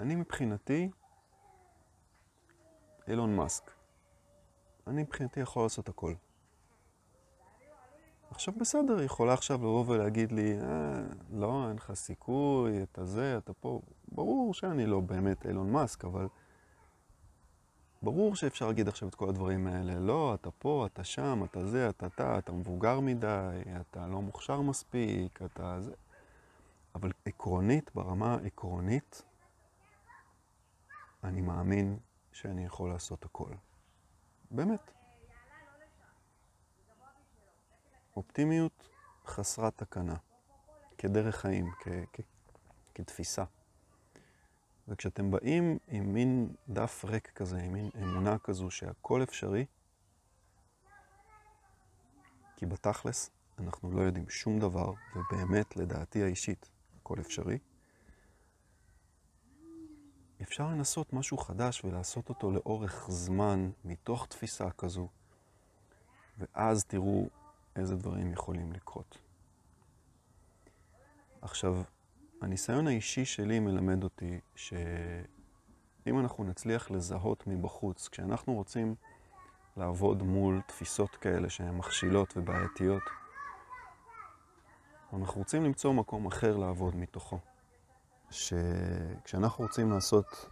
אני 0.00 0.14
מבחינתי 0.14 0.90
אילון 3.08 3.36
מאסק. 3.36 3.70
אני 4.86 5.02
מבחינתי 5.02 5.40
יכול 5.40 5.62
לעשות 5.62 5.88
הכל. 5.88 6.14
עכשיו 8.30 8.54
בסדר, 8.60 8.96
היא 8.96 9.06
יכולה 9.06 9.32
עכשיו 9.32 9.58
לבוא 9.58 9.84
ולהגיד 9.86 10.32
לי, 10.32 10.60
אה, 10.60 11.02
לא, 11.32 11.68
אין 11.68 11.76
לך 11.76 11.92
סיכוי, 11.94 12.82
אתה 12.82 13.04
זה, 13.04 13.38
אתה 13.38 13.52
פה. 13.52 13.80
ברור 14.12 14.54
שאני 14.54 14.86
לא 14.86 15.00
באמת 15.00 15.46
אילון 15.46 15.72
מאסק, 15.72 16.04
אבל 16.04 16.28
ברור 18.02 18.36
שאפשר 18.36 18.66
להגיד 18.66 18.88
עכשיו 18.88 19.08
את 19.08 19.14
כל 19.14 19.28
הדברים 19.28 19.66
האלה. 19.66 20.00
לא, 20.00 20.34
אתה 20.34 20.50
פה, 20.50 20.86
אתה 20.92 21.04
שם, 21.04 21.44
אתה 21.44 21.66
זה, 21.66 21.88
אתה 21.88 22.06
אתה, 22.06 22.38
אתה 22.38 22.52
מבוגר 22.52 23.00
מדי, 23.00 23.62
אתה 23.80 24.06
לא 24.06 24.22
מוכשר 24.22 24.60
מספיק, 24.60 25.42
אתה 25.42 25.80
זה. 25.80 25.92
אבל 26.94 27.12
עקרונית, 27.24 27.90
ברמה 27.94 28.34
העקרונית, 28.34 29.22
אני 31.24 31.40
מאמין 31.40 31.96
שאני 32.32 32.64
יכול 32.64 32.90
לעשות 32.90 33.24
הכל. 33.24 33.50
באמת. 34.50 34.90
אופטימיות 38.16 38.88
חסרת 39.26 39.78
תקנה, 39.78 40.16
כדרך 40.98 41.36
חיים, 41.36 41.72
כ- 41.80 41.88
כ- 42.12 42.20
כתפיסה. 42.94 43.44
וכשאתם 44.88 45.30
באים 45.30 45.78
עם 45.88 46.14
מין 46.14 46.54
דף 46.68 47.04
ריק 47.04 47.30
כזה, 47.30 47.58
עם 47.58 47.72
מין 47.72 47.90
אמונה 48.02 48.38
כזו 48.38 48.70
שהכל 48.70 49.22
אפשרי, 49.22 49.66
כי 52.56 52.66
בתכלס 52.66 53.30
אנחנו 53.58 53.92
לא 53.92 54.00
יודעים 54.00 54.28
שום 54.28 54.58
דבר, 54.58 54.92
ובאמת, 55.16 55.76
לדעתי 55.76 56.22
האישית, 56.22 56.70
הכל 57.00 57.20
אפשרי, 57.20 57.58
אפשר 60.42 60.66
לנסות 60.66 61.12
משהו 61.12 61.38
חדש 61.38 61.84
ולעשות 61.84 62.28
אותו 62.28 62.50
לאורך 62.50 63.06
זמן, 63.08 63.70
מתוך 63.84 64.26
תפיסה 64.26 64.70
כזו, 64.70 65.08
ואז 66.38 66.84
תראו 66.84 67.28
איזה 67.76 67.96
דברים 67.96 68.32
יכולים 68.32 68.72
לקרות. 68.72 69.18
עכשיו, 71.42 71.82
הניסיון 72.40 72.86
האישי 72.86 73.24
שלי 73.24 73.60
מלמד 73.60 74.04
אותי 74.04 74.40
שאם 74.54 76.18
אנחנו 76.20 76.44
נצליח 76.44 76.90
לזהות 76.90 77.46
מבחוץ, 77.46 78.08
כשאנחנו 78.08 78.54
רוצים 78.54 78.94
לעבוד 79.76 80.22
מול 80.22 80.60
תפיסות 80.66 81.10
כאלה 81.10 81.50
שהן 81.50 81.76
מכשילות 81.76 82.36
ובעייתיות, 82.36 83.02
אנחנו 85.12 85.38
רוצים 85.40 85.64
למצוא 85.64 85.92
מקום 85.92 86.26
אחר 86.26 86.56
לעבוד 86.56 86.96
מתוכו. 86.96 87.38
שכשאנחנו 88.32 89.64
רוצים 89.64 89.90
לעשות, 89.90 90.50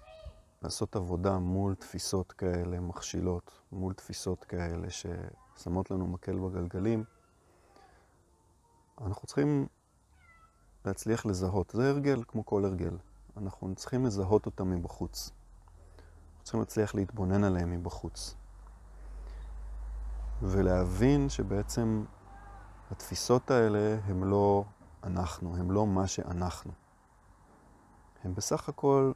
לעשות 0.63 0.97
עבודה 0.97 1.39
מול 1.39 1.75
תפיסות 1.75 2.33
כאלה 2.33 2.81
מכשילות, 2.81 3.61
מול 3.73 3.95
תפיסות 3.95 4.45
כאלה 4.45 4.87
ששמות 4.91 5.91
לנו 5.91 6.07
מקל 6.07 6.39
בגלגלים, 6.39 7.05
אנחנו 9.01 9.27
צריכים 9.27 9.67
להצליח 10.85 11.27
לזהות. 11.27 11.71
זה 11.77 11.91
הרגל 11.91 12.23
כמו 12.29 12.47
כל 12.47 12.65
הרגל. 12.65 12.97
אנחנו 13.37 13.75
צריכים 13.75 14.07
לזהות 14.07 14.47
אותם 14.47 14.71
מבחוץ. 14.71 15.31
אנחנו 15.31 16.43
צריכים 16.43 16.61
להצליח 16.61 16.95
להתבונן 16.95 17.45
עליהם 17.45 17.71
מבחוץ. 17.71 18.35
ולהבין 20.43 21.29
שבעצם 21.29 22.05
התפיסות 22.91 23.51
האלה 23.51 23.99
הם 24.05 24.25
לא 24.25 24.65
אנחנו, 25.05 25.57
הם 25.57 25.71
לא 25.71 25.87
מה 25.87 26.07
שאנחנו. 26.07 26.73
הם 28.25 28.35
בסך 28.35 28.69
הכל 28.69 29.13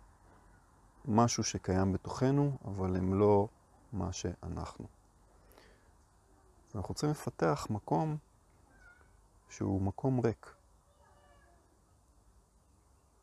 משהו 1.04 1.44
שקיים 1.44 1.92
בתוכנו, 1.92 2.58
אבל 2.64 2.96
הם 2.96 3.14
לא 3.14 3.48
מה 3.92 4.12
שאנחנו. 4.12 4.86
אנחנו 6.74 6.94
צריכים 6.94 7.10
לפתח 7.10 7.66
מקום 7.70 8.16
שהוא 9.48 9.82
מקום 9.82 10.20
ריק. 10.20 10.54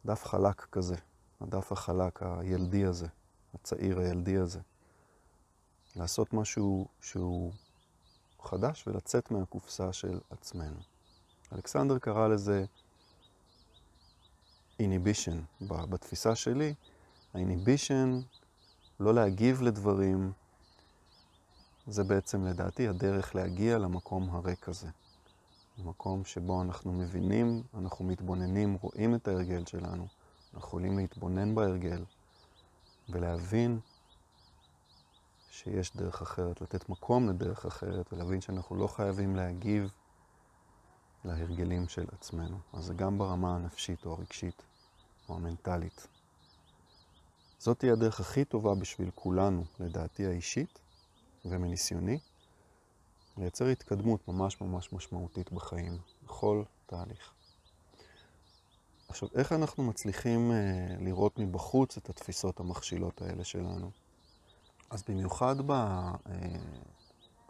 דף 0.05 0.25
חלק 0.25 0.61
כזה, 0.71 0.95
הדף 1.41 1.71
החלק 1.71 2.23
הילדי 2.23 2.85
הזה, 2.85 3.07
הצעיר 3.53 3.99
הילדי 3.99 4.37
הזה. 4.37 4.59
לעשות 5.95 6.33
משהו 6.33 6.87
שהוא 7.01 7.53
חדש 8.41 8.87
ולצאת 8.87 9.31
מהקופסה 9.31 9.93
של 9.93 10.19
עצמנו. 10.29 10.79
אלכסנדר 11.53 11.99
קרא 11.99 12.27
לזה 12.27 12.65
איניבישן. 14.81 15.41
בתפיסה 15.61 16.35
שלי, 16.35 16.73
האיניבישן, 17.33 18.19
לא 18.99 19.13
להגיב 19.13 19.61
לדברים, 19.61 20.31
זה 21.87 22.03
בעצם 22.03 22.45
לדעתי 22.45 22.87
הדרך 22.87 23.35
להגיע 23.35 23.77
למקום 23.77 24.29
הריק 24.29 24.69
הזה. 24.69 24.87
במקום 25.77 26.25
שבו 26.25 26.61
אנחנו 26.61 26.93
מבינים, 26.93 27.63
אנחנו 27.77 28.05
מתבוננים, 28.05 28.77
רואים 28.81 29.15
את 29.15 29.27
ההרגל 29.27 29.65
שלנו, 29.65 30.07
אנחנו 30.53 30.67
יכולים 30.67 30.97
להתבונן 30.97 31.55
בהרגל 31.55 32.03
ולהבין 33.09 33.79
שיש 35.49 35.95
דרך 35.95 36.21
אחרת, 36.21 36.61
לתת 36.61 36.89
מקום 36.89 37.29
לדרך 37.29 37.65
אחרת 37.65 38.13
ולהבין 38.13 38.41
שאנחנו 38.41 38.75
לא 38.75 38.87
חייבים 38.87 39.35
להגיב 39.35 39.91
להרגלים 41.25 41.87
של 41.87 42.05
עצמנו. 42.11 42.57
אז 42.73 42.85
זה 42.85 42.93
גם 42.93 43.17
ברמה 43.17 43.55
הנפשית 43.55 44.05
או 44.05 44.13
הרגשית 44.13 44.63
או 45.31 45.35
המנטלית. 45.35 46.07
זאת 47.59 47.79
תהיה 47.79 47.93
הדרך 47.93 48.19
הכי 48.19 48.45
טובה 48.45 48.75
בשביל 48.75 49.11
כולנו, 49.15 49.63
לדעתי 49.79 50.25
האישית 50.25 50.79
ומניסיוני, 51.45 52.19
לייצר 53.37 53.65
התקדמות 53.65 54.27
ממש 54.27 54.61
ממש 54.61 54.93
משמעותית 54.93 55.51
בחיים, 55.51 55.97
בכל 56.23 56.63
תהליך. 56.85 57.33
עכשיו, 59.07 59.29
איך 59.35 59.51
אנחנו 59.51 59.83
מצליחים 59.83 60.51
אה, 60.51 60.95
לראות 60.99 61.39
מבחוץ 61.39 61.97
את 61.97 62.09
התפיסות 62.09 62.59
המכשילות 62.59 63.21
האלה 63.21 63.43
שלנו? 63.43 63.91
אז 64.89 65.03
במיוחד 65.07 65.55
ב, 65.65 65.71
אה, 65.71 66.15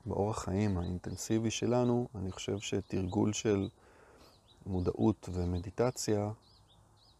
באורח 0.05 0.43
חיים 0.43 0.77
האינטנסיבי 0.77 1.51
שלנו, 1.51 2.07
אני 2.15 2.31
חושב 2.31 2.59
שתרגול 2.59 3.33
של 3.33 3.69
מודעות 4.65 5.29
ומדיטציה 5.33 6.31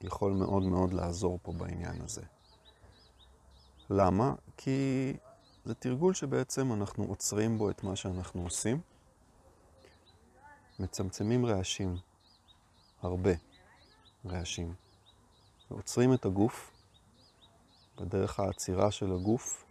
יכול 0.04 0.32
מאוד 0.32 0.64
מאוד 0.64 0.94
לעזור 0.94 1.40
פה 1.42 1.54
בעניין 1.54 2.02
הזה. 2.02 2.22
למה? 3.90 4.34
כי 4.58 5.14
זה 5.66 5.74
תרגול 5.74 6.14
שבעצם 6.14 6.74
אנחנו 6.74 7.04
עוצרים 7.04 7.58
בו 7.58 7.70
את 7.70 7.84
מה 7.84 7.96
שאנחנו 7.96 8.44
עושים, 8.44 8.82
מצמצמים 10.80 11.46
רעשים, 11.46 11.96
הרבה 13.02 13.32
רעשים, 14.26 14.74
ועוצרים 15.72 16.14
את 16.14 16.26
הגוף 16.26 16.72
בדרך 17.98 18.40
העצירה 18.40 18.92
של 18.92 19.12
הגוף 19.14 19.66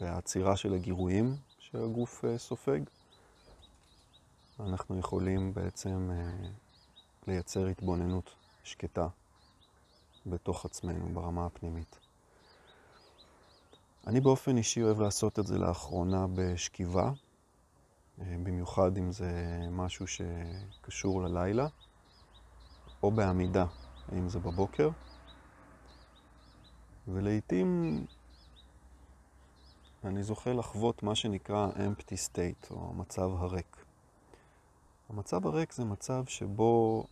והעצירה 0.00 0.56
של 0.56 0.74
הגירויים 0.74 1.36
שהגוף 1.58 2.24
אה, 2.24 2.38
סופג. 2.38 2.80
אנחנו 4.60 4.98
יכולים 4.98 5.54
בעצם 5.54 6.10
אה, 6.12 6.48
לייצר 7.26 7.66
התבוננות 7.66 8.34
שקטה 8.64 9.08
בתוך 10.26 10.64
עצמנו 10.64 11.14
ברמה 11.14 11.46
הפנימית. 11.46 11.98
אני 14.06 14.20
באופן 14.20 14.56
אישי 14.56 14.82
אוהב 14.82 15.00
לעשות 15.00 15.38
את 15.38 15.46
זה 15.46 15.58
לאחרונה 15.58 16.26
בשכיבה, 16.34 17.12
אה, 18.20 18.36
במיוחד 18.42 18.96
אם 18.96 19.12
זה 19.12 19.58
משהו 19.70 20.06
שקשור 20.06 21.22
ללילה, 21.22 21.66
או 23.02 23.10
בעמידה, 23.10 23.66
אם 24.12 24.28
זה 24.28 24.38
בבוקר. 24.38 24.90
ולעיתים 27.08 28.04
אני 30.04 30.22
זוכה 30.22 30.52
לחוות 30.52 31.02
מה 31.02 31.14
שנקרא 31.14 31.68
empty 31.68 32.14
state, 32.28 32.70
או 32.70 32.90
המצב 32.90 33.30
הריק. 33.38 33.84
המצב 35.08 35.46
הריק 35.46 35.72
זה 35.72 35.84
מצב 35.84 36.24
שבו 36.26 37.04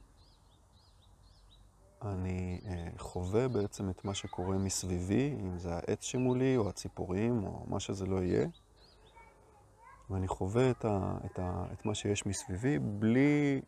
אני 2.03 2.61
אה, 2.67 2.89
חווה 2.99 3.49
בעצם 3.49 3.91
את 3.91 4.05
מה 4.05 4.15
שקורה 4.15 4.59
מסביבי, 4.59 5.37
אם 5.41 5.59
זה 5.59 5.75
העץ 5.75 6.03
שמולי, 6.03 6.57
או 6.57 6.69
הציפורים, 6.69 7.45
או 7.45 7.65
מה 7.69 7.81
שזה 7.81 8.07
לא 8.07 8.23
יהיה. 8.23 8.47
ואני 10.11 10.29
חווה 10.29 10.71
את, 10.71 10.85
ה, 10.85 11.19
את, 11.27 11.39
ה, 11.39 11.65
את 11.73 11.85
מה 11.85 11.95
שיש 11.95 12.27
מסביבי 12.27 12.79
בלי 12.79 13.61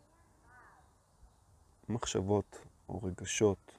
מחשבות 1.89 2.67
או 2.89 3.01
רגשות 3.03 3.73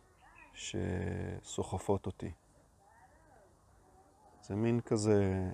שסוחפות 0.54 2.06
אותי. 2.06 2.32
זה 4.44 4.56
מין 4.56 4.82
כזה 4.82 5.50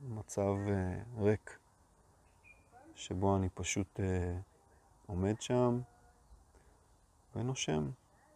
מצב 0.00 0.54
אה, 0.68 1.02
ריק, 1.18 1.58
שבו 2.94 3.36
אני 3.36 3.48
פשוט 3.48 4.00
אה, 4.00 4.38
עומד 5.06 5.40
שם 5.40 5.80
ונושם. 7.36 7.90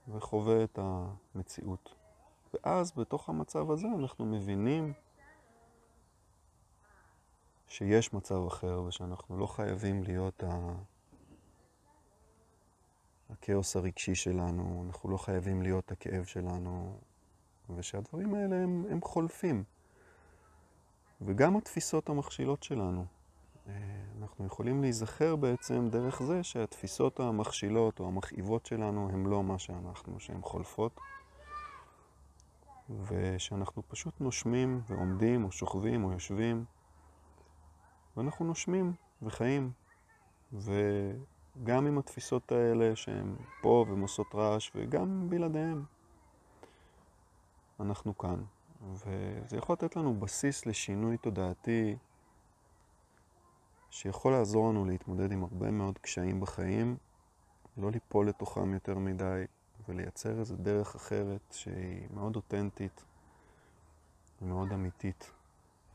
וחווה 0.08 0.64
את 0.64 0.78
המציאות. 0.82 1.94
ואז 2.54 2.92
בתוך 2.96 3.28
המצב 3.28 3.70
הזה 3.70 3.86
אנחנו 3.98 4.24
מבינים 4.24 4.92
שיש 7.68 8.12
מצב 8.14 8.46
אחר 8.46 8.82
ושאנחנו 8.82 9.38
לא 9.38 9.46
חייבים 9.46 10.02
להיות 10.02 10.42
ה... 10.42 10.74
הכאוס 13.30 13.76
הרגשי 13.76 14.14
שלנו, 14.14 14.84
אנחנו 14.86 15.10
לא 15.10 15.16
חייבים 15.16 15.62
להיות 15.62 15.92
הכאב 15.92 16.24
שלנו, 16.24 16.98
ושהדברים 17.76 18.34
האלה 18.34 18.56
הם, 18.56 18.84
הם 18.90 19.00
חולפים. 19.02 19.64
וגם 21.20 21.56
התפיסות 21.56 22.08
המכשילות 22.08 22.62
שלנו. 22.62 23.04
אה, 23.70 24.22
אנחנו 24.22 24.46
יכולים 24.46 24.80
להיזכר 24.80 25.36
בעצם 25.36 25.88
דרך 25.90 26.22
זה 26.22 26.42
שהתפיסות 26.42 27.20
המכשילות 27.20 28.00
או 28.00 28.06
המכאיבות 28.08 28.66
שלנו 28.66 29.08
הן 29.12 29.26
לא 29.26 29.42
מה 29.42 29.58
שאנחנו, 29.58 30.20
שהן 30.20 30.42
חולפות, 30.42 31.00
ושאנחנו 33.06 33.82
פשוט 33.88 34.20
נושמים 34.20 34.80
ועומדים 34.86 35.44
או 35.44 35.52
שוכבים 35.52 36.04
או 36.04 36.12
יושבים, 36.12 36.64
ואנחנו 38.16 38.44
נושמים 38.44 38.92
וחיים, 39.22 39.70
וגם 40.52 41.86
עם 41.86 41.98
התפיסות 41.98 42.52
האלה 42.52 42.96
שהן 42.96 43.34
פה 43.62 43.84
והן 43.88 44.00
עושות 44.00 44.34
רעש, 44.34 44.70
וגם 44.74 45.30
בלעדיהן, 45.30 45.82
אנחנו 47.80 48.18
כאן. 48.18 48.42
וזה 48.92 49.56
יכול 49.56 49.72
לתת 49.72 49.96
לנו 49.96 50.20
בסיס 50.20 50.66
לשינוי 50.66 51.16
תודעתי 51.16 51.96
שיכול 53.90 54.32
לעזור 54.32 54.68
לנו 54.68 54.84
להתמודד 54.84 55.32
עם 55.32 55.42
הרבה 55.42 55.70
מאוד 55.70 55.98
קשיים 55.98 56.40
בחיים, 56.40 56.96
לא 57.76 57.90
ליפול 57.90 58.28
לתוכם 58.28 58.74
יותר 58.74 58.98
מדי, 58.98 59.44
ולייצר 59.88 60.38
איזו 60.38 60.56
דרך 60.56 60.94
אחרת 60.94 61.40
שהיא 61.50 62.08
מאוד 62.14 62.36
אותנטית, 62.36 63.04
מאוד 64.42 64.72
אמיתית 64.72 65.30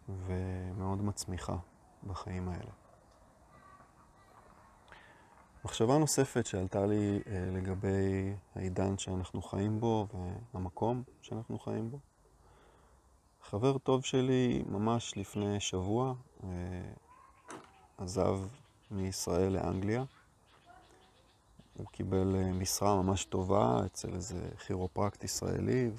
ומאוד 0.09 1.01
מצמיחה 1.01 1.57
בחיים 2.07 2.49
האלה. 2.49 2.71
מחשבה 5.65 5.97
נוספת 5.97 6.45
שעלתה 6.45 6.85
לי 6.85 7.19
אה, 7.27 7.49
לגבי 7.51 8.33
העידן 8.55 8.97
שאנחנו 8.97 9.41
חיים 9.41 9.79
בו 9.79 10.07
והמקום 10.53 11.03
שאנחנו 11.21 11.59
חיים 11.59 11.91
בו. 11.91 11.99
חבר 13.41 13.77
טוב 13.77 14.03
שלי 14.03 14.63
ממש 14.67 15.17
לפני 15.17 15.59
שבוע 15.59 16.13
אה, 16.43 16.49
עזב 17.97 18.39
מישראל 18.91 19.51
לאנגליה. 19.53 20.03
הוא 21.77 21.87
קיבל 21.87 22.35
אה, 22.35 22.51
משרה 22.53 23.01
ממש 23.01 23.25
טובה 23.25 23.85
אצל 23.85 24.13
איזה 24.13 24.49
כירופרקט 24.67 25.23
ישראלי, 25.23 25.91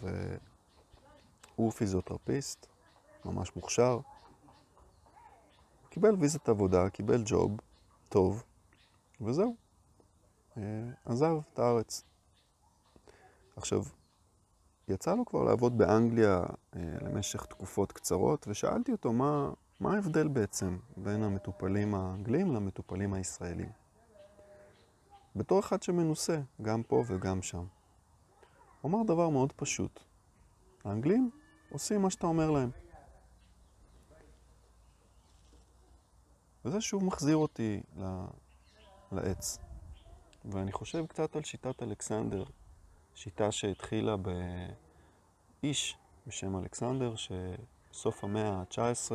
והוא 1.56 1.72
פיזיותרפיסט, 1.72 2.66
ממש 3.24 3.56
מוכשר. 3.56 3.98
קיבל 5.88 6.14
ויזת 6.18 6.48
עבודה, 6.48 6.90
קיבל 6.90 7.22
ג'וב 7.24 7.56
טוב, 8.08 8.42
וזהו. 9.20 9.56
אה, 10.56 10.62
עזב 11.04 11.36
את 11.52 11.58
הארץ. 11.58 12.04
עכשיו, 13.56 13.82
יצא 14.88 15.14
לו 15.14 15.24
כבר 15.24 15.44
לעבוד 15.44 15.78
באנגליה 15.78 16.42
אה, 16.76 16.80
למשך 17.00 17.44
תקופות 17.44 17.92
קצרות, 17.92 18.48
ושאלתי 18.48 18.92
אותו 18.92 19.12
מה, 19.12 19.50
מה 19.80 19.94
ההבדל 19.94 20.28
בעצם 20.28 20.78
בין 20.96 21.22
המטופלים 21.22 21.94
האנגלים 21.94 22.54
למטופלים 22.54 23.14
הישראלים? 23.14 23.70
בתור 25.36 25.60
אחד 25.60 25.82
שמנוסה, 25.82 26.40
גם 26.62 26.82
פה 26.82 27.02
וגם 27.06 27.42
שם. 27.42 27.64
הוא 28.80 28.90
אמר 28.90 29.02
דבר 29.02 29.28
מאוד 29.28 29.52
פשוט. 29.52 30.00
האנגלים 30.84 31.30
עושים 31.70 32.02
מה 32.02 32.10
שאתה 32.10 32.26
אומר 32.26 32.50
להם. 32.50 32.70
וזה 36.64 36.80
שוב 36.80 37.04
מחזיר 37.04 37.36
אותי 37.36 37.80
לעץ. 39.12 39.58
ואני 40.44 40.72
חושב 40.72 41.06
קצת 41.06 41.36
על 41.36 41.42
שיטת 41.42 41.82
אלכסנדר, 41.82 42.44
שיטה 43.14 43.52
שהתחילה 43.52 44.16
באיש 45.62 45.96
בשם 46.26 46.56
אלכסנדר, 46.56 47.16
ש... 47.16 47.32
סוף 47.96 48.24
המאה 48.24 48.48
ה-19, 48.48 49.12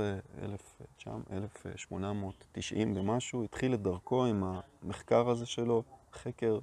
1890 1.32 2.98
ומשהו, 2.98 3.44
התחיל 3.44 3.74
את 3.74 3.82
דרכו 3.82 4.26
עם 4.26 4.44
המחקר 4.84 5.30
הזה 5.30 5.46
שלו, 5.46 5.84
חקר 6.14 6.60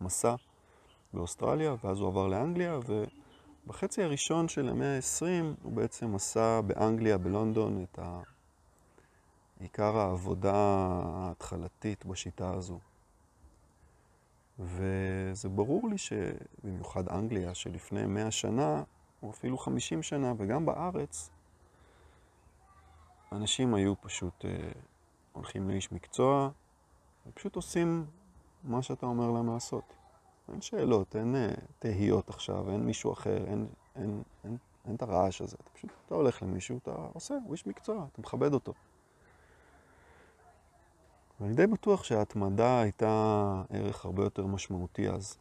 מסע 0.00 0.34
באוסטרליה, 1.12 1.74
ואז 1.84 2.00
הוא 2.00 2.08
עבר 2.08 2.28
לאנגליה, 2.28 2.78
ובחצי 3.66 4.02
הראשון 4.02 4.48
של 4.48 4.68
המאה 4.68 4.96
ה-20 4.96 5.44
הוא 5.62 5.72
בעצם 5.72 6.14
עשה 6.14 6.60
באנגליה, 6.66 7.18
בלונדון, 7.18 7.82
את 7.82 7.98
עיקר 9.60 9.96
העבודה 9.98 10.54
ההתחלתית 11.14 12.06
בשיטה 12.06 12.54
הזו. 12.54 12.78
וזה 14.58 15.48
ברור 15.48 15.88
לי 15.88 15.98
שבמיוחד 15.98 17.08
אנגליה, 17.08 17.54
שלפני 17.54 18.06
100 18.06 18.30
שנה, 18.30 18.82
או 19.22 19.30
אפילו 19.30 19.58
50 19.58 20.02
שנה, 20.02 20.32
וגם 20.38 20.66
בארץ, 20.66 21.30
אנשים 23.36 23.74
היו 23.74 24.00
פשוט 24.00 24.44
אה, 24.44 24.72
הולכים 25.32 25.68
לאיש 25.68 25.92
מקצוע, 25.92 26.50
ופשוט 27.26 27.56
עושים 27.56 28.06
מה 28.64 28.82
שאתה 28.82 29.06
אומר 29.06 29.30
להם 29.30 29.52
לעשות. 29.52 29.94
אין 30.52 30.60
שאלות, 30.60 31.16
אין 31.16 31.36
אה, 31.36 31.50
תהיות 31.78 32.28
עכשיו, 32.28 32.70
אין 32.70 32.80
מישהו 32.80 33.12
אחר, 33.12 33.44
אין, 33.46 33.66
אין, 33.96 34.22
אין, 34.44 34.56
אין 34.84 34.94
את 34.94 35.02
הרעש 35.02 35.42
הזה. 35.42 35.56
אתה 35.62 35.70
פשוט, 35.70 35.90
אתה 36.06 36.14
הולך 36.14 36.42
למישהו, 36.42 36.78
אתה 36.78 36.94
עושה, 37.12 37.34
הוא 37.44 37.52
איש 37.52 37.66
מקצוע, 37.66 38.06
אתה 38.12 38.20
מכבד 38.20 38.54
אותו. 38.54 38.72
ואני 41.40 41.54
די 41.54 41.66
בטוח 41.66 42.04
שההתמדה 42.04 42.80
הייתה 42.80 43.62
ערך 43.70 44.04
הרבה 44.04 44.22
יותר 44.24 44.46
משמעותי 44.46 45.08
אז. 45.08 45.38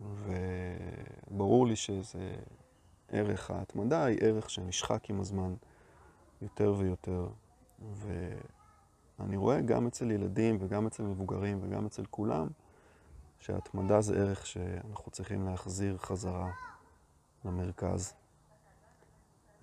וברור 0.00 1.66
לי 1.66 1.76
שזה 1.76 2.34
ערך 3.08 3.50
ההתמדה 3.50 4.04
היא 4.04 4.18
ערך 4.20 4.50
שנשחק 4.50 5.10
עם 5.10 5.20
הזמן 5.20 5.54
יותר 6.42 6.74
ויותר. 6.78 7.28
ואני 9.18 9.36
רואה 9.36 9.60
גם 9.60 9.86
אצל 9.86 10.10
ילדים 10.10 10.56
וגם 10.60 10.86
אצל 10.86 11.02
מבוגרים 11.02 11.58
וגם 11.62 11.86
אצל 11.86 12.04
כולם, 12.10 12.48
שההתמדה 13.38 14.00
זה 14.00 14.20
ערך 14.20 14.46
שאנחנו 14.46 15.10
צריכים 15.10 15.46
להחזיר 15.46 15.98
חזרה 15.98 16.50
למרכז. 17.44 18.14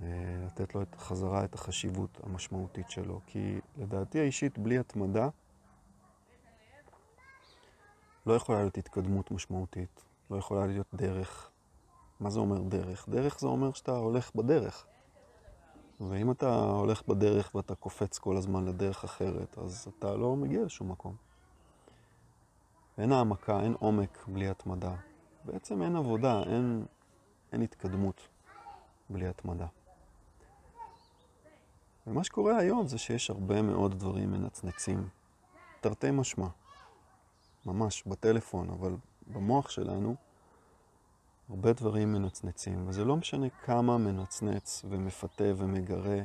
אה, 0.01 0.07
לתת 0.45 0.75
לו 0.75 0.81
את 0.81 0.95
חזרה 0.95 1.43
את 1.45 1.55
החשיבות 1.55 2.19
המשמעותית 2.23 2.89
שלו. 2.89 3.21
כי 3.25 3.59
לדעתי 3.77 4.19
האישית, 4.19 4.57
בלי 4.57 4.77
התמדה, 4.77 5.29
לא 8.25 8.33
יכולה 8.33 8.59
להיות 8.59 8.77
התקדמות 8.77 9.31
משמעותית, 9.31 10.05
לא 10.31 10.37
יכולה 10.37 10.65
להיות 10.65 10.87
דרך. 10.93 11.49
מה 12.19 12.29
זה 12.29 12.39
אומר 12.39 12.61
דרך? 12.61 13.09
דרך 13.09 13.39
זה 13.39 13.47
אומר 13.47 13.73
שאתה 13.73 13.91
הולך 13.91 14.35
בדרך. 14.35 14.87
ואם 16.01 16.31
אתה 16.31 16.55
הולך 16.55 17.07
בדרך 17.07 17.55
ואתה 17.55 17.75
קופץ 17.75 18.17
כל 18.17 18.37
הזמן 18.37 18.65
לדרך 18.65 19.03
אחרת, 19.03 19.57
אז 19.57 19.87
אתה 19.97 20.15
לא 20.15 20.35
מגיע 20.35 20.63
לשום 20.63 20.91
מקום. 20.91 21.15
אין 22.97 23.11
העמקה, 23.11 23.59
אין 23.59 23.73
עומק 23.79 24.25
בלי 24.27 24.49
התמדה. 24.49 24.95
בעצם 25.45 25.81
אין 25.81 25.95
עבודה, 25.95 26.43
אין, 26.43 26.85
אין 27.51 27.61
התקדמות 27.61 28.27
בלי 29.09 29.27
התמדה. 29.27 29.67
ומה 32.07 32.23
שקורה 32.23 32.57
היום 32.57 32.87
זה 32.87 32.97
שיש 32.97 33.29
הרבה 33.29 33.61
מאוד 33.61 33.99
דברים 33.99 34.31
מנצנצים, 34.31 35.07
תרתי 35.81 36.11
משמע. 36.11 36.47
ממש 37.65 38.03
בטלפון, 38.07 38.69
אבל 38.69 38.95
במוח 39.27 39.69
שלנו 39.69 40.15
הרבה 41.49 41.73
דברים 41.73 42.13
מנצנצים, 42.13 42.87
וזה 42.87 43.05
לא 43.05 43.15
משנה 43.15 43.49
כמה 43.49 43.97
מנצנץ 43.97 44.85
ומפתה 44.89 45.43
ומגרה 45.57 46.19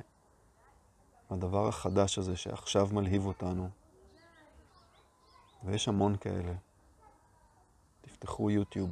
הדבר 1.31 1.69
החדש 1.69 2.19
הזה 2.19 2.37
שעכשיו 2.37 2.89
מלהיב 2.93 3.27
אותנו. 3.27 3.69
ויש 5.65 5.89
המון 5.89 6.17
כאלה. 6.17 6.53
תפתחו 8.01 8.51
יוטיוב, 8.51 8.91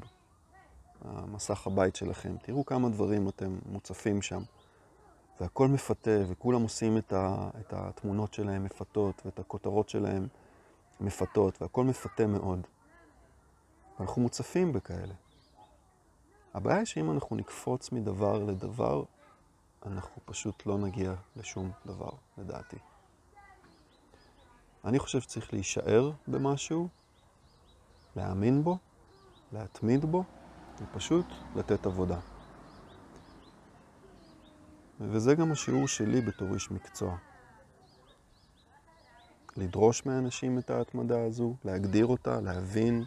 המסך 1.04 1.66
הבית 1.66 1.96
שלכם, 1.96 2.36
תראו 2.42 2.66
כמה 2.66 2.88
דברים 2.88 3.28
אתם 3.28 3.58
מוצפים 3.66 4.22
שם. 4.22 4.42
והכל 5.40 5.68
מפתה, 5.68 6.18
וכולם 6.28 6.62
עושים 6.62 6.98
את, 6.98 7.12
ה, 7.12 7.50
את 7.60 7.72
התמונות 7.72 8.34
שלהם 8.34 8.64
מפתות, 8.64 9.22
ואת 9.24 9.38
הכותרות 9.38 9.88
שלהם 9.88 10.28
מפתות, 11.00 11.62
והכל 11.62 11.84
מפתה 11.84 12.26
מאוד. 12.26 12.66
ואנחנו 13.98 14.22
מוצפים 14.22 14.72
בכאלה. 14.72 15.14
הבעיה 16.54 16.78
היא 16.78 16.84
שאם 16.84 17.10
אנחנו 17.10 17.36
נקפוץ 17.36 17.92
מדבר 17.92 18.44
לדבר, 18.44 19.02
אנחנו 19.86 20.22
פשוט 20.24 20.66
לא 20.66 20.78
נגיע 20.78 21.14
לשום 21.36 21.70
דבר, 21.86 22.10
לדעתי. 22.38 22.76
אני 24.84 24.98
חושב 24.98 25.20
שצריך 25.20 25.52
להישאר 25.52 26.10
במשהו, 26.28 26.88
להאמין 28.16 28.64
בו, 28.64 28.78
להתמיד 29.52 30.04
בו, 30.04 30.24
ופשוט 30.82 31.26
לתת 31.56 31.86
עבודה. 31.86 32.20
וזה 35.00 35.34
גם 35.34 35.52
השיעור 35.52 35.88
שלי 35.88 36.20
בתור 36.20 36.54
איש 36.54 36.70
מקצוע. 36.70 37.16
לדרוש 39.56 40.06
מאנשים 40.06 40.58
את 40.58 40.70
ההתמדה 40.70 41.24
הזו, 41.24 41.54
להגדיר 41.64 42.06
אותה, 42.06 42.40
להבין 42.40 43.04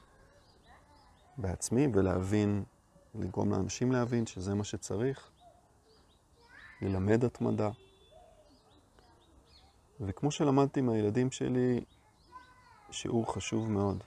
בעצמי 1.37 1.87
ולהבין, 1.93 2.63
לגרום 3.15 3.51
לאנשים 3.51 3.91
להבין 3.91 4.25
שזה 4.25 4.55
מה 4.55 4.63
שצריך, 4.63 5.29
ללמד 6.81 7.25
התמדה. 7.25 7.69
וכמו 10.01 10.31
שלמדתי 10.31 10.81
מהילדים 10.81 11.31
שלי, 11.31 11.83
שיעור 12.91 13.33
חשוב 13.33 13.69
מאוד. 13.69 14.03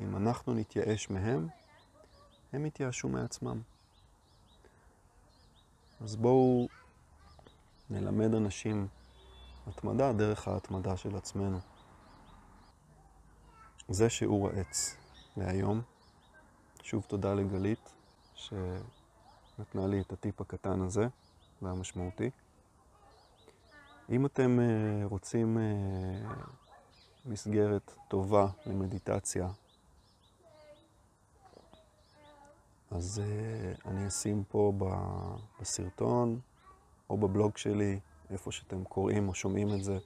אם 0.00 0.16
אנחנו 0.16 0.54
נתייאש 0.54 1.10
מהם, 1.10 1.48
הם 2.52 2.66
יתייאשו 2.66 3.08
מעצמם. 3.08 3.60
אז 6.00 6.16
בואו 6.16 6.68
נלמד 7.90 8.34
אנשים 8.34 8.86
התמדה 9.66 10.12
דרך 10.12 10.48
ההתמדה 10.48 10.96
של 10.96 11.16
עצמנו. 11.16 11.58
זה 13.88 14.10
שיעור 14.10 14.48
העץ 14.48 14.96
להיום. 15.36 15.82
שוב 16.82 17.04
תודה 17.08 17.34
לגלית 17.34 17.94
שנתנה 18.34 19.86
לי 19.86 20.00
את 20.00 20.12
הטיפ 20.12 20.40
הקטן 20.40 20.80
הזה 20.80 21.06
והמשמעותי. 21.62 22.30
אם 24.10 24.26
אתם 24.26 24.58
uh, 24.58 25.08
רוצים 25.10 25.58
uh, 25.58 26.34
מסגרת 27.26 27.94
טובה 28.08 28.46
למדיטציה, 28.66 29.48
אז 32.90 33.22
uh, 33.24 33.88
אני 33.88 34.08
אשים 34.08 34.44
פה 34.48 34.72
בסרטון 35.60 36.40
או 37.10 37.16
בבלוג 37.16 37.56
שלי 37.56 38.00
איפה 38.30 38.52
שאתם 38.52 38.84
קוראים 38.84 39.28
או 39.28 39.34
שומעים 39.34 39.74
את 39.74 39.84
זה, 39.84 39.98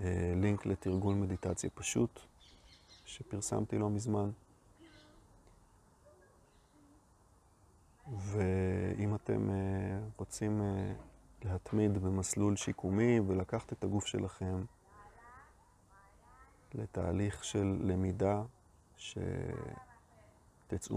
אה, 0.00 0.32
לינק 0.36 0.66
לתרגול 0.66 1.14
מדיטציה 1.14 1.70
פשוט, 1.70 2.20
שפרסמתי 3.04 3.78
לא 3.78 3.90
מזמן. 3.90 4.30
ואם 8.16 9.14
אתם 9.14 9.50
אה, 9.50 9.98
רוצים 10.16 10.62
אה, 10.62 10.92
להתמיד 11.44 11.98
במסלול 11.98 12.56
שיקומי 12.56 13.20
ולקחת 13.26 13.72
את 13.72 13.84
הגוף 13.84 14.06
שלכם 14.06 14.64
לתהליך 16.74 17.44
של 17.44 17.78
למידה, 17.80 18.42
שתצאו 18.96 19.20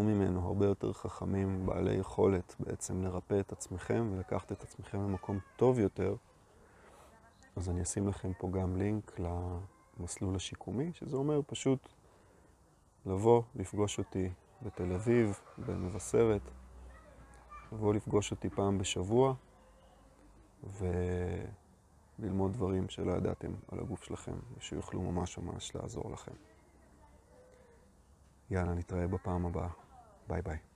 ממנו 0.04 0.48
הרבה 0.48 0.66
יותר 0.66 0.94
חכמים, 0.94 1.66
בעלי 1.66 1.94
יכולת 1.94 2.56
בעצם 2.60 3.04
לרפא 3.04 3.40
את 3.40 3.52
עצמכם 3.52 4.10
ולקחת 4.12 4.52
את 4.52 4.64
עצמכם 4.64 4.98
למקום 4.98 5.40
טוב 5.56 5.80
יותר, 5.80 6.16
אז 7.56 7.70
אני 7.70 7.82
אשים 7.82 8.08
לכם 8.08 8.32
פה 8.38 8.50
גם 8.52 8.78
לינק 8.78 9.20
למסלול 10.00 10.36
השיקומי, 10.36 10.92
שזה 10.94 11.18
אומר 11.18 11.42
פשוט 11.48 11.90
לבוא, 13.06 13.42
לפגוש 13.56 13.98
אותי 13.98 14.30
בתל 14.62 14.94
אביב, 14.94 15.40
במבשרת, 15.58 16.42
לבוא 17.72 17.94
לפגוש 17.94 18.32
אותי 18.32 18.50
פעם 18.50 18.78
בשבוע 18.78 19.34
וללמוד 22.20 22.54
דברים 22.54 22.90
שלא 22.90 23.12
ידעתם 23.12 23.52
על 23.72 23.80
הגוף 23.80 24.04
שלכם 24.04 24.36
ושיוכלו 24.58 25.02
ממש 25.02 25.38
ממש 25.38 25.76
לעזור 25.76 26.12
לכם. 26.12 26.34
יאללה, 28.50 28.74
נתראה 28.74 29.08
בפעם 29.08 29.46
הבאה. 29.46 29.70
ביי 30.28 30.42
ביי. 30.42 30.71